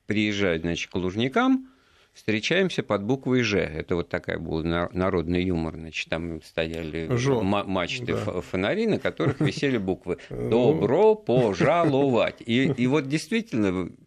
[0.05, 1.69] приезжай, значит, к Лужникам,
[2.13, 3.59] встречаемся под буквой Ж.
[3.59, 5.75] Это вот такая был народный юмор.
[5.75, 7.41] Значит, там стояли Жо.
[7.43, 8.41] мачты да.
[8.41, 10.49] фонари, на которых висели буквы ну.
[10.49, 12.41] «Добро пожаловать».
[12.45, 14.06] И, и вот действительно Э,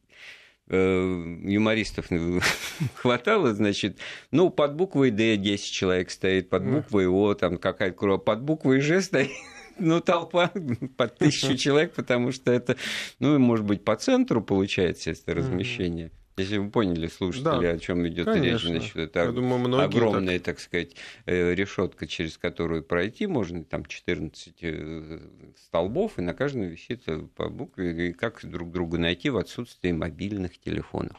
[0.71, 2.07] юмористов
[2.95, 3.99] хватало, значит,
[4.31, 9.03] ну, под буквой «Д» 10 человек стоит, под буквой «О», там какая-то под буквой «Ж»
[9.03, 9.31] стоит,
[9.79, 10.53] ну, толпа
[10.97, 12.77] под тысячу человек, потому что это,
[13.19, 16.13] ну, может быть, по центру получается это размещение.
[16.37, 20.57] Если вы поняли, слушатели, да, о чем идет речь, значит, это Я думаю, огромная, так...
[20.57, 20.93] так сказать,
[21.27, 25.21] э, решетка, через которую пройти можно, там 14 э,
[25.57, 29.93] столбов, и на каждом висит э, по букве, и как друг друга найти в отсутствии
[29.93, 31.17] мобильных телефонов.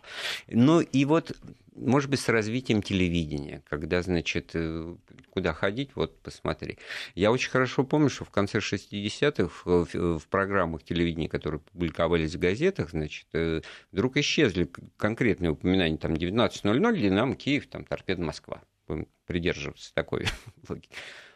[0.47, 1.37] Ну и вот
[1.75, 4.95] может быть, с развитием телевидения, когда, значит, э,
[5.29, 6.77] куда ходить, вот посмотри.
[7.15, 12.39] Я очень хорошо помню, что в конце 60-х в, в программах телевидения, которые публиковались в
[12.39, 18.61] газетах, значит, э, вдруг исчезли конкретные упоминания, там, 19.00, Динамо, Киев, там, Торпеда, Москва.
[18.87, 20.25] Будем придерживаться такой
[20.67, 20.89] логики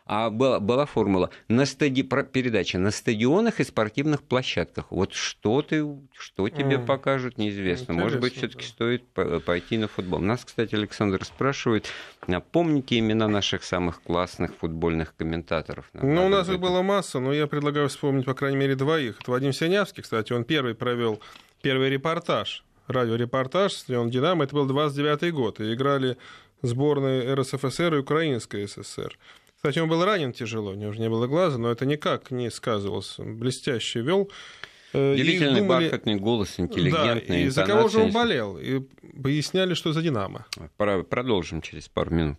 [0.05, 2.03] а была, была формула на стади...
[2.03, 4.91] передача на стадионах и спортивных площадках.
[4.91, 5.83] Вот что ты,
[6.17, 6.85] что тебе mm.
[6.85, 7.93] покажут, неизвестно.
[7.93, 8.67] Интересно, Может быть, все-таки да.
[8.67, 9.03] стоит
[9.45, 10.19] пойти на футбол.
[10.19, 11.87] Нас, кстати, Александр спрашивает,
[12.27, 15.89] напомните имена наших самых классных футбольных комментаторов.
[15.93, 19.19] ну, у нас их было масса, но я предлагаю вспомнить, по крайней мере, двоих.
[19.21, 21.19] Это Вадим Синявский, кстати, он первый провел
[21.63, 24.43] первый репортаж, радиорепортаж стадион «Динамо».
[24.43, 26.17] Это был 29-й год, и играли
[26.61, 29.17] сборные РСФСР и Украинской ССР.
[29.65, 32.51] Кстати, он был ранен тяжело, у него уже не было глаза, но это никак не
[32.51, 33.15] сказывалось.
[33.17, 34.29] Блестяще вел.
[34.93, 35.85] Э, Удивительный думали...
[35.85, 37.37] бархатный голос, интеллигентный.
[37.37, 38.59] Да, и за кого же он болел?
[38.59, 38.81] И
[39.23, 40.45] поясняли, что за «Динамо».
[40.77, 42.37] Продолжим через пару минут.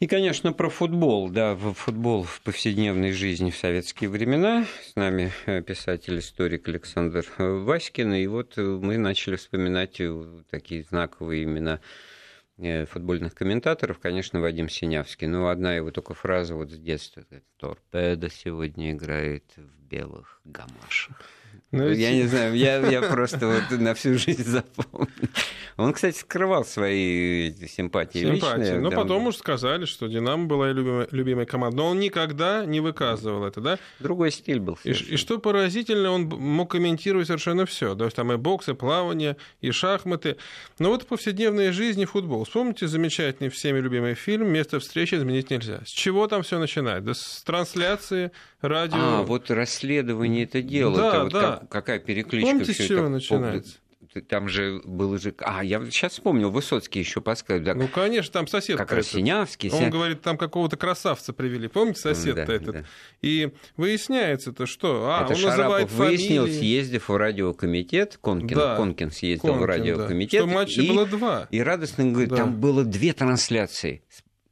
[0.00, 1.30] И, конечно, про футбол.
[1.30, 4.66] Да, футбол в повседневной жизни в советские времена.
[4.84, 8.12] С нами э, писатель-историк Александр э, Васькин.
[8.12, 9.98] И вот мы начали вспоминать
[10.50, 12.15] такие знаковые имена э,
[12.86, 15.26] футбольных комментаторов, конечно, Вадим Синявский.
[15.26, 17.24] Но одна его только фраза вот с детства.
[17.58, 21.20] Торпеда сегодня играет в белых гамашах.
[21.72, 25.08] Ну, я не знаю, я, я просто вот на всю жизнь запомнил.
[25.76, 28.30] Он, кстати, скрывал свои симпатии, симпатии.
[28.30, 28.78] личные.
[28.78, 31.76] Но да, потом уж сказали, что «Динамо» была любимая, любимая команда.
[31.76, 33.78] Но он никогда не выказывал это, да?
[33.98, 34.78] Другой стиль был.
[34.84, 37.94] И, и что поразительно, он мог комментировать совершенно все.
[37.94, 40.36] То есть там и бокс, и плавание, и шахматы.
[40.78, 42.44] Но вот в повседневной жизни футбол.
[42.44, 45.80] Вспомните замечательный всеми любимый фильм «Место встречи изменить нельзя».
[45.84, 47.04] С чего там все начинает?
[47.04, 48.30] Да с трансляции,
[48.68, 48.98] радио.
[48.98, 50.96] А, вот расследование это дело.
[50.96, 51.40] Да, это вот да.
[51.40, 52.50] Как, какая перекличка.
[52.50, 53.78] Помните, с чего начинается?
[54.20, 55.34] там же был же...
[55.38, 57.64] А, я сейчас вспомнил, Высоцкий еще подсказал.
[57.64, 59.70] Да, ну, конечно, там сосед Как раз Синявский.
[59.70, 61.68] Он говорит, там какого-то красавца привели.
[61.68, 62.72] Помните, сосед-то да, этот?
[62.72, 62.84] Да.
[63.22, 65.10] И выясняется-то, что...
[65.10, 66.58] А, Это он Шарапов называет выяснил, фамилии...
[66.58, 68.76] съездив в радиокомитет, Конкин, да.
[68.76, 70.42] Конкин съездил Конкин, в радиокомитет.
[70.42, 70.46] Да.
[70.46, 71.48] Что матчей и, было два.
[71.50, 72.36] И радостно говорит, да.
[72.36, 74.02] там было две трансляции.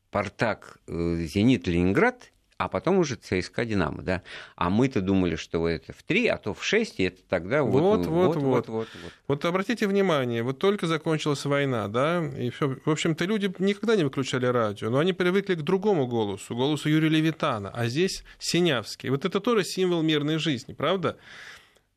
[0.09, 4.23] Спартак, э, Зенит, Ленинград а потом уже ЦСКА Динамо, да.
[4.55, 7.83] А мы-то думали, что это в 3, а то в 6, и это тогда вот
[7.83, 8.89] вот вот вот, вот, вот, вот.
[9.27, 12.77] вот обратите внимание, вот только закончилась война, да, и все.
[12.85, 17.09] В общем-то, люди никогда не выключали радио, но они привыкли к другому голосу, голосу Юрия
[17.09, 19.11] Левитана, а здесь Синявский.
[19.11, 21.17] Вот это тоже символ мирной жизни, правда?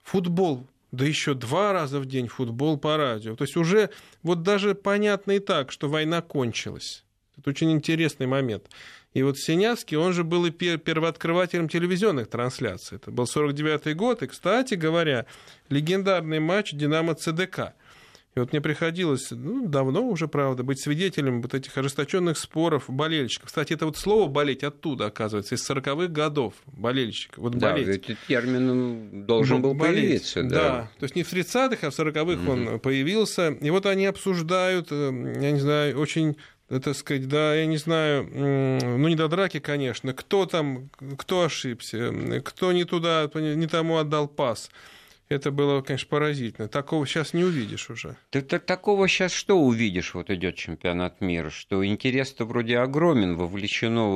[0.03, 3.35] Футбол да еще два раза в день футбол по радио.
[3.35, 3.89] То есть уже
[4.23, 7.03] вот даже понятно и так, что война кончилась.
[7.37, 8.69] Это очень интересный момент.
[9.13, 12.97] И вот Синявский, он же был и первооткрывателем телевизионных трансляций.
[12.97, 15.25] Это был 49-й год, и, кстати говоря,
[15.69, 17.73] легендарный матч «Динамо-ЦДК».
[18.37, 23.47] И вот мне приходилось, ну, давно уже, правда, быть свидетелем вот этих ожесточенных споров болельщиков.
[23.47, 27.35] Кстати, это вот слово «болеть» оттуда, оказывается, из 40-х годов, болельщик.
[27.39, 27.87] Вот да, болеть.
[27.87, 30.03] этот термин должен был болеть.
[30.03, 30.43] появиться.
[30.43, 30.49] Да.
[30.49, 32.51] да, то есть не в 30-х, а в 40-х угу.
[32.51, 33.57] он появился.
[33.59, 36.37] И вот они обсуждают, э, я не знаю, очень
[36.69, 42.41] так сказать, да, я не знаю, ну не до драки, конечно, кто там, кто ошибся,
[42.43, 44.69] кто не туда, не тому отдал пас.
[45.29, 46.69] Это было, конечно, поразительно.
[46.69, 48.15] Такого сейчас не увидишь уже.
[48.29, 50.13] Ты, ты такого сейчас что увидишь?
[50.13, 54.07] Вот идет чемпионат мира, что интерес-то вроде огромен, вовлечено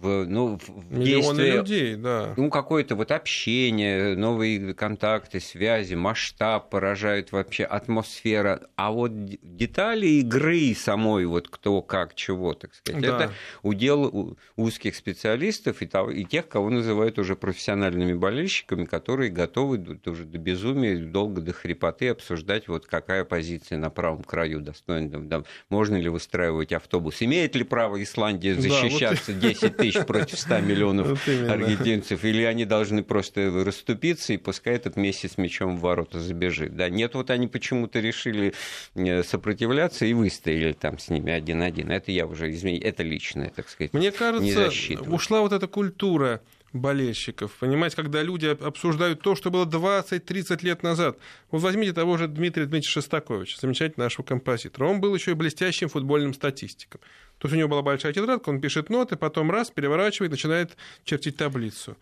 [0.00, 2.32] в, ну, в Миллионы действие, людей, да.
[2.38, 8.62] Ну, какое-то вот общение, новые контакты, связи, масштаб поражает вообще атмосфера.
[8.76, 13.08] А вот детали игры самой, вот кто как, чего, так сказать, да.
[13.08, 13.32] это
[13.62, 20.24] удел узких специалистов и, того, и тех, кого называют уже профессиональными болельщиками, которые готовы уже
[20.24, 25.20] добиться безумие долго до хрипоты обсуждать, вот какая позиция на правом краю достойна.
[25.20, 27.20] Да, можно ли выстраивать автобус?
[27.20, 29.60] Имеет ли право Исландия защищаться да, вот...
[29.60, 32.24] 10 тысяч против 100 миллионов вот аргентинцев?
[32.24, 36.76] Или они должны просто расступиться и пускай этот месяц с мячом в ворота забежит?
[36.76, 38.54] Да, нет, вот они почему-то решили
[38.94, 41.90] э, сопротивляться и выстояли там с ними один-один.
[41.90, 43.92] Это я уже, извини, это личное, так сказать.
[43.92, 44.70] Мне кажется,
[45.08, 46.40] ушла вот эта культура
[46.80, 47.52] болельщиков.
[47.58, 51.18] Понимаете, когда люди обсуждают то, что было 20-30 лет назад.
[51.50, 54.86] Вот возьмите того же Дмитрия Дмитриевича Шостаковича, замечательного нашего композитора.
[54.86, 57.00] Он был еще и блестящим футбольным статистиком.
[57.38, 61.36] То есть у него была большая тетрадка, он пишет ноты, потом раз, переворачивает, начинает чертить
[61.36, 61.96] таблицу.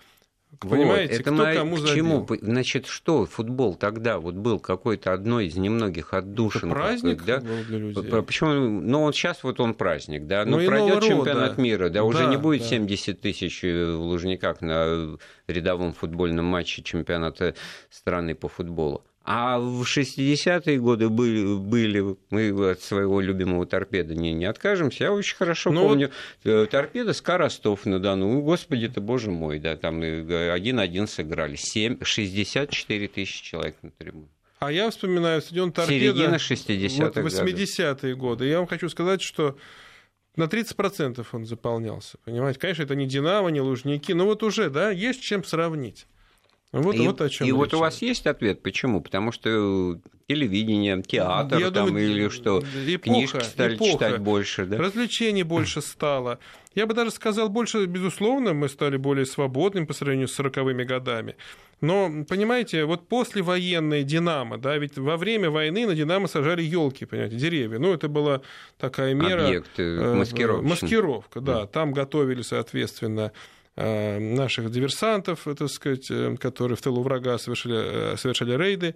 [0.60, 2.26] Понимаете, вот, это кто кому к чему?
[2.40, 6.70] Значит, что футбол тогда вот был какой-то одной из немногих отдушин.
[6.70, 7.40] Это праздник да?
[7.40, 8.22] был для людей.
[8.22, 8.52] Почему?
[8.52, 10.44] Ну, вот сейчас вот он праздник, да.
[10.44, 11.60] Ну, ну пройдет чемпионат рода.
[11.60, 12.68] мира, да, уже да, не будет да.
[12.68, 17.54] 70 тысяч в Лужниках на рядовом футбольном матче чемпионата
[17.90, 19.04] страны по футболу.
[19.26, 25.04] А в 60-е годы были, были, мы от своего любимого торпеда не, не откажемся.
[25.04, 26.10] Я очень хорошо ну, помню
[26.44, 26.50] вот...
[26.50, 28.42] Э, торпеда с Ростов-на-Дону.
[28.42, 31.56] Господи ты, боже мой, да, там один-один сыграли.
[31.56, 34.28] 7, 64 тысячи человек на трибуне.
[34.58, 36.16] А я вспоминаю стадион Торпеда.
[36.18, 38.46] Середина 60-х вот 80-е годы.
[38.46, 39.56] Я вам хочу сказать, что
[40.36, 42.18] на 30% он заполнялся.
[42.24, 46.06] Понимаете, конечно, это не Динамо, не Лужники, но вот уже, да, есть чем сравнить.
[46.74, 49.00] Вот, и вот о чем и вот у вас есть ответ, почему?
[49.00, 53.92] Потому что телевидение, театр Я там думаю, или что, эпоха, книжки стали эпоха.
[53.92, 54.78] читать больше, да?
[54.78, 56.40] Развлечений больше стало.
[56.74, 61.36] Я бы даже сказал, больше, безусловно, мы стали более свободными по сравнению с 40-ми годами.
[61.80, 67.36] Но, понимаете, вот послевоенная «Динамо», да, ведь во время войны на «Динамо» сажали елки, понимаете,
[67.36, 67.78] деревья.
[67.78, 68.40] Ну, это была
[68.78, 69.46] такая мера...
[69.46, 70.66] Объект, э, маскировка.
[70.66, 71.60] Маскировка, да.
[71.60, 71.66] да.
[71.66, 78.16] Там готовили, соответственно, Э, наших диверсантов, так сказать, э, которые в тылу врага совершили, э,
[78.16, 78.94] совершали рейды.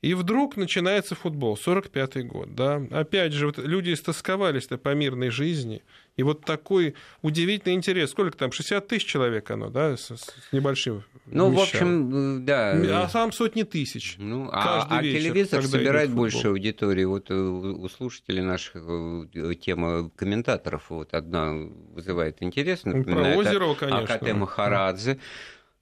[0.00, 2.80] И вдруг начинается футбол, 45-й год, да.
[2.90, 5.82] Опять же, вот люди истосковались-то по мирной жизни.
[6.18, 8.10] И вот такой удивительный интерес.
[8.10, 12.72] Сколько там, 60 тысяч человек оно, да, с, с небольшим Ну, в общем, да.
[13.04, 14.16] А сам сотни тысяч.
[14.18, 17.04] Ну, а, а вечер, телевизор собирает больше аудитории.
[17.04, 21.52] Вот э, у слушателей наших э, тема комментаторов вот одна
[21.94, 22.84] вызывает интерес.
[22.84, 24.00] Например, Про Озерова, конечно.
[24.00, 25.20] Акате Махарадзе.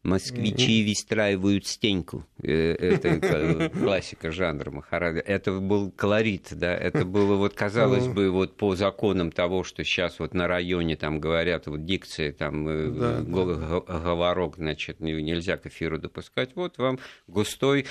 [0.07, 2.25] Москвичи выстраивают стеньку.
[2.43, 5.21] Э, это классика жанра Махарада.
[5.21, 10.19] Это был колорит, да, это было вот, казалось бы, вот по законам того, что сейчас
[10.19, 15.99] вот на районе там говорят, вот дикция, там, э, да, говорок, значит, нельзя к эфиру
[15.99, 17.87] допускать, вот вам густой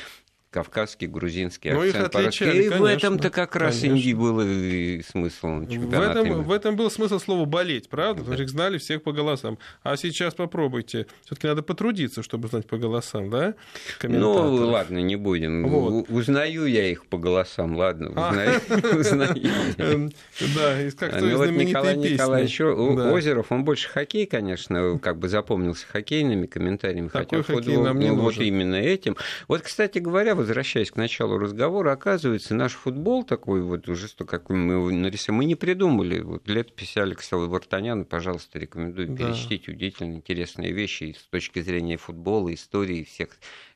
[0.55, 1.97] кавказский, грузинский ну, акцент.
[1.97, 6.77] Их отличали, и в этом-то как раз и был и смысл в этом, в этом
[6.77, 8.23] был смысл слова «болеть», правда?
[8.23, 8.31] Да.
[8.31, 9.57] Потому знали всех по голосам.
[9.83, 11.07] А сейчас попробуйте.
[11.25, 13.55] все таки надо потрудиться, чтобы знать по голосам, да?
[14.01, 15.67] Ну, ладно, не будем.
[15.67, 16.09] Вот.
[16.09, 18.61] Узнаю я их по голосам, ладно, узнаю.
[19.77, 20.11] Эм,
[20.55, 26.45] да, как то вот Николай Николаевич Озеров, он больше хоккей, конечно, как бы запомнился хоккейными
[26.45, 29.17] комментариями, хотя футбол, ну, вот именно этим.
[29.49, 34.73] Вот, кстати говоря, возвращаясь к началу разговора, оказывается, наш футбол такой вот уже, какой мы
[34.75, 36.21] его нарисовали, мы не придумали.
[36.21, 39.15] Вот летопись Алекса Вартаняна, пожалуйста, рекомендую да.
[39.15, 43.29] перечтить удивительно интересные вещи с точки зрения футбола, истории всех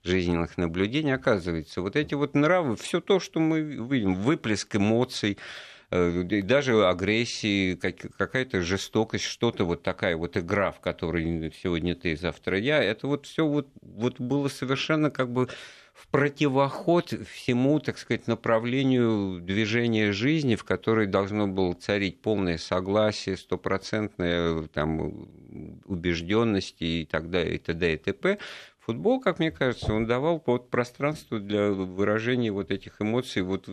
[0.04, 1.12] жизненных наблюдений.
[1.12, 5.40] Оказывается, вот эти вот нравы, все то, что мы видим, выплеск эмоций,
[5.90, 12.60] э, даже агрессии, какая-то жестокость, что-то вот такая вот игра, в которой сегодня ты, завтра
[12.60, 15.50] я, это вот все вот, вот было совершенно как бы
[16.12, 24.64] противоход всему, так сказать, направлению движения жизни, в которой должно было царить полное согласие, стопроцентная
[24.68, 25.28] там,
[25.86, 27.94] убежденность и так далее, и т.д.
[27.94, 28.40] и т.п.
[28.80, 33.70] Футбол, как мне кажется, он давал вот пространство для выражения вот этих эмоций вот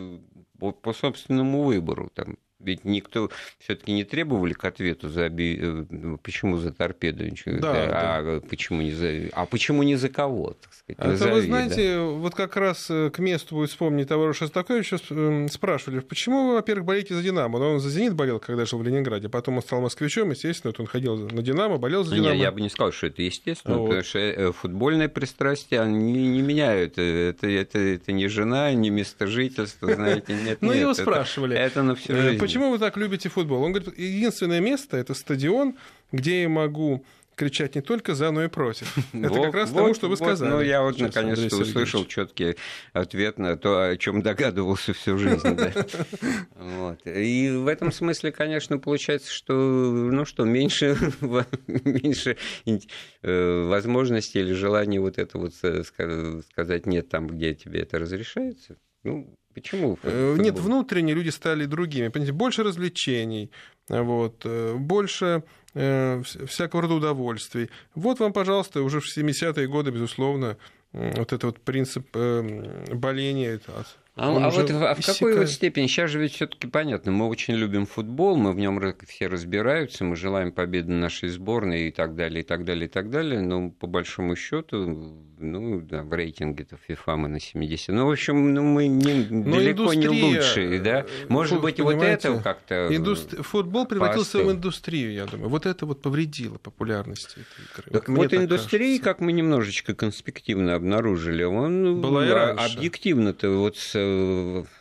[0.59, 2.11] по собственному выбору.
[2.13, 2.37] Там,
[2.67, 8.23] ведь никто все-таки не требовали к ответу за э, почему за торпеду, да, да, а
[8.23, 8.47] да.
[8.47, 10.99] почему не за, а почему не за кого, так сказать.
[10.99, 12.03] Это назови, вы знаете, да?
[12.05, 16.85] вот как раз э, к месту будет вспомнить того Шостаковича эм, спрашивали, почему вы, во-первых,
[16.85, 17.59] болеете за Динамо?
[17.59, 20.79] Но он за Зенит болел, когда жил в Ленинграде, потом он стал москвичом, естественно, вот
[20.79, 22.35] он ходил на Динамо, болел за Динамо.
[22.35, 23.85] Не, я бы не сказал, что это естественно, вот.
[23.87, 26.97] потому что э, футбольные пристрастия они не меняют.
[26.97, 30.57] Это, это, это не жена, не место жительства, знаете, нет.
[30.67, 31.55] Ну, его спрашивали.
[31.55, 33.63] Это на всю жизнь почему вы так любите футбол?
[33.63, 35.75] Он говорит, единственное место– это стадион,
[36.11, 37.05] где я могу
[37.35, 38.97] кричать не только за, но и против.
[39.13, 40.49] Это вот, как раз вот, тому, что вы вот, сказали.
[40.49, 42.55] Ну, я вот наконец-то услышал четкий
[42.93, 45.55] ответ на то, о чем догадывался всю жизнь.
[45.55, 45.71] Да.
[46.55, 46.99] Вот.
[47.05, 50.97] И в этом смысле, конечно, получается, что, ну что, меньше,
[51.67, 52.37] меньше
[53.21, 58.77] э, возможностей или желания вот это вот сказать нет там, где тебе это разрешается.
[59.03, 59.97] Ну, Почему?
[60.03, 62.09] Э, нет, внутренне люди стали другими.
[62.09, 63.49] Понимаете, больше развлечений,
[63.89, 65.43] вот, э, больше
[65.73, 67.69] э, всякого рода удовольствий.
[67.95, 70.57] Вот вам, пожалуйста, уже в 70-е годы, безусловно,
[70.93, 72.15] вот этот вот принцип
[72.93, 73.59] боления
[74.17, 75.85] а, а вот в, а в какой вот степени?
[75.85, 80.15] Сейчас же ведь все-таки понятно, мы очень любим футбол, мы в нем все разбираются, мы
[80.15, 83.41] желаем победы нашей сборной и так далее, и так далее, и так далее.
[83.41, 87.89] Но по большому счету, ну, да, в рейтинге-то FIFA мы на 70.
[87.89, 91.01] Ну, в общем, ну, мы не, далеко не лучшие, да?
[91.01, 92.87] Э, Может быть, вот это как-то...
[92.89, 93.41] Индустри...
[93.43, 95.49] Футбол превратился в индустрию, я думаю.
[95.49, 97.91] Вот это вот повредило популярности этой игры.
[97.91, 104.06] Так вот, вот индустрии, как мы немножечко конспективно обнаружили, он Была и объективно-то вот с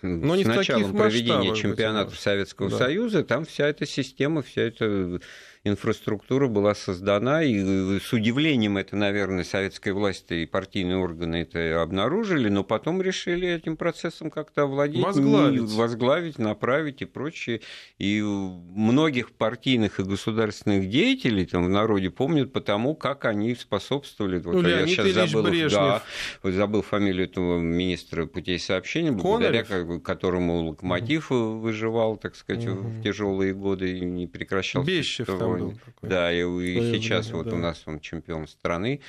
[0.03, 2.79] но с началом проведения чемпионатов Советского да.
[2.79, 5.21] Союза, там вся эта система, вся эта
[5.69, 12.49] инфраструктура была создана, и с удивлением это, наверное, советская власть и партийные органы это обнаружили,
[12.49, 15.63] но потом решили этим процессом как-то овладеть, возглавить.
[15.63, 17.61] возглавить, направить и прочее.
[17.99, 24.39] И многих партийных и государственных деятелей там в народе помнят потому, как они способствовали.
[24.39, 26.03] Вот, ну, я сейчас забыл, да,
[26.43, 30.03] вот забыл фамилию этого министра путей сообщения, благодаря Конорев.
[30.03, 32.89] которому локомотив выживал, так сказать, угу.
[32.89, 36.09] в тяжелые годы и не прекращал Бещев там такой.
[36.09, 37.57] Да, и, и сейчас время, вот да.
[37.57, 39.01] у нас он чемпион страны.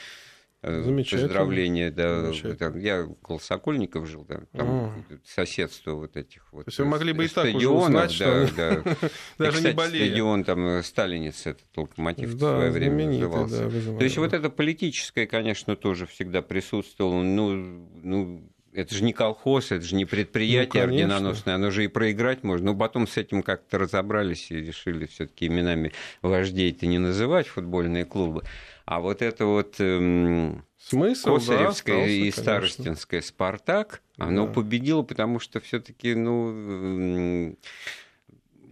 [0.64, 2.32] Э, Поздравления, да.
[2.58, 5.04] Там, я около Сокольников жил, да, там а.
[5.24, 6.66] соседство вот этих вот.
[6.66, 8.84] То есть вы могли бы и так уже узнать, да, да.
[9.38, 10.08] Даже не болели.
[10.08, 13.70] Стадион там э, Сталинец, этот локомотив да, в свое время назывался.
[13.70, 17.22] Да, То есть вот это политическое, конечно, тоже всегда присутствовало.
[17.22, 21.88] Ну, ну это же не колхоз, это же не предприятие ну, орденоносное, оно же и
[21.88, 22.74] проиграть можно.
[22.74, 28.44] Но потом с этим как-то разобрались и решили все-таки именами вождей-то не называть футбольные клубы.
[28.86, 34.54] А вот это вот эм, Смысл, Косаревское да, остался, и Старостинское «Спартак», оно да.
[34.54, 37.58] победило, потому что все-таки, ну,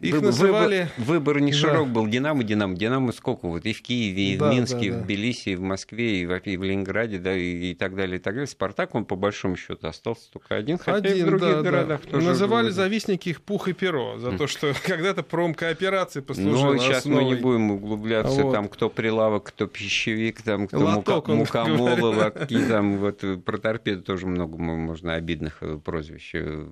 [0.02, 0.90] их называли...
[0.98, 1.94] Выбор, не широк да.
[1.94, 2.08] был.
[2.08, 5.04] Динамо, Динамо, Динамо сколько вот и в Киеве, и да, в Минске, да, да.
[5.04, 8.18] в Тбилиси, и в Москве, и в, и в Ленинграде, да, и, и так далее,
[8.18, 8.48] и так далее.
[8.48, 12.02] Спартак, он по большому счету остался только один, хотя один, и в других да, городах
[12.06, 12.12] да.
[12.12, 12.28] тоже.
[12.28, 12.74] Называли был...
[12.74, 17.24] завистники их пух и перо за то, что когда-то промкооперации послужила Ну, сейчас основой...
[17.24, 18.54] мы не будем углубляться, вот.
[18.54, 24.02] там, кто прилавок, кто пищевик, там, кто Лоток, мука, мукомолова, какие там, вот про торпеды
[24.02, 26.68] тоже много можно обидных э, прозвищ э,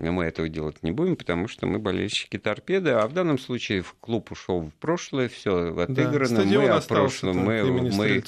[0.00, 3.94] Мы этого делать не будем, потому что мы болельщики торпеды, а в данном случае в
[4.00, 6.44] клуб ушел в прошлое, все отыграно.
[6.44, 8.22] Да, мы о прошлом, мы, мы,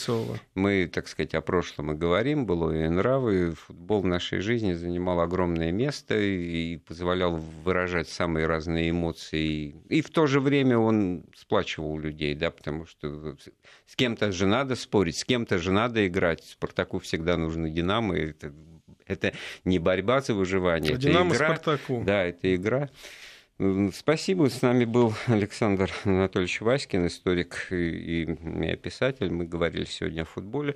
[0.55, 3.55] мы, так сказать, о прошлом и говорим, было и нравы.
[3.67, 9.75] Футбол в нашей жизни занимал огромное место и позволял выражать самые разные эмоции.
[9.89, 13.37] И в то же время он сплачивал людей, да, потому что
[13.87, 16.45] с кем-то же надо спорить, с кем-то же надо играть.
[16.45, 18.53] Спартаку всегда нужны Динамо, и это
[19.13, 19.33] это
[19.65, 20.93] не борьба за выживание.
[20.93, 21.57] Это Динамо игра.
[21.57, 22.03] Спартаку.
[22.05, 22.91] Да, это игра.
[23.93, 24.49] Спасибо.
[24.49, 29.31] С нами был Александр Анатольевич Васькин, историк и, и писатель.
[29.31, 30.75] Мы говорили сегодня о футболе.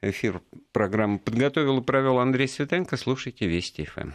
[0.00, 0.40] Эфир
[0.72, 2.96] программы подготовил и провел Андрей Светенко.
[2.96, 4.12] Слушайте Вести ФМ.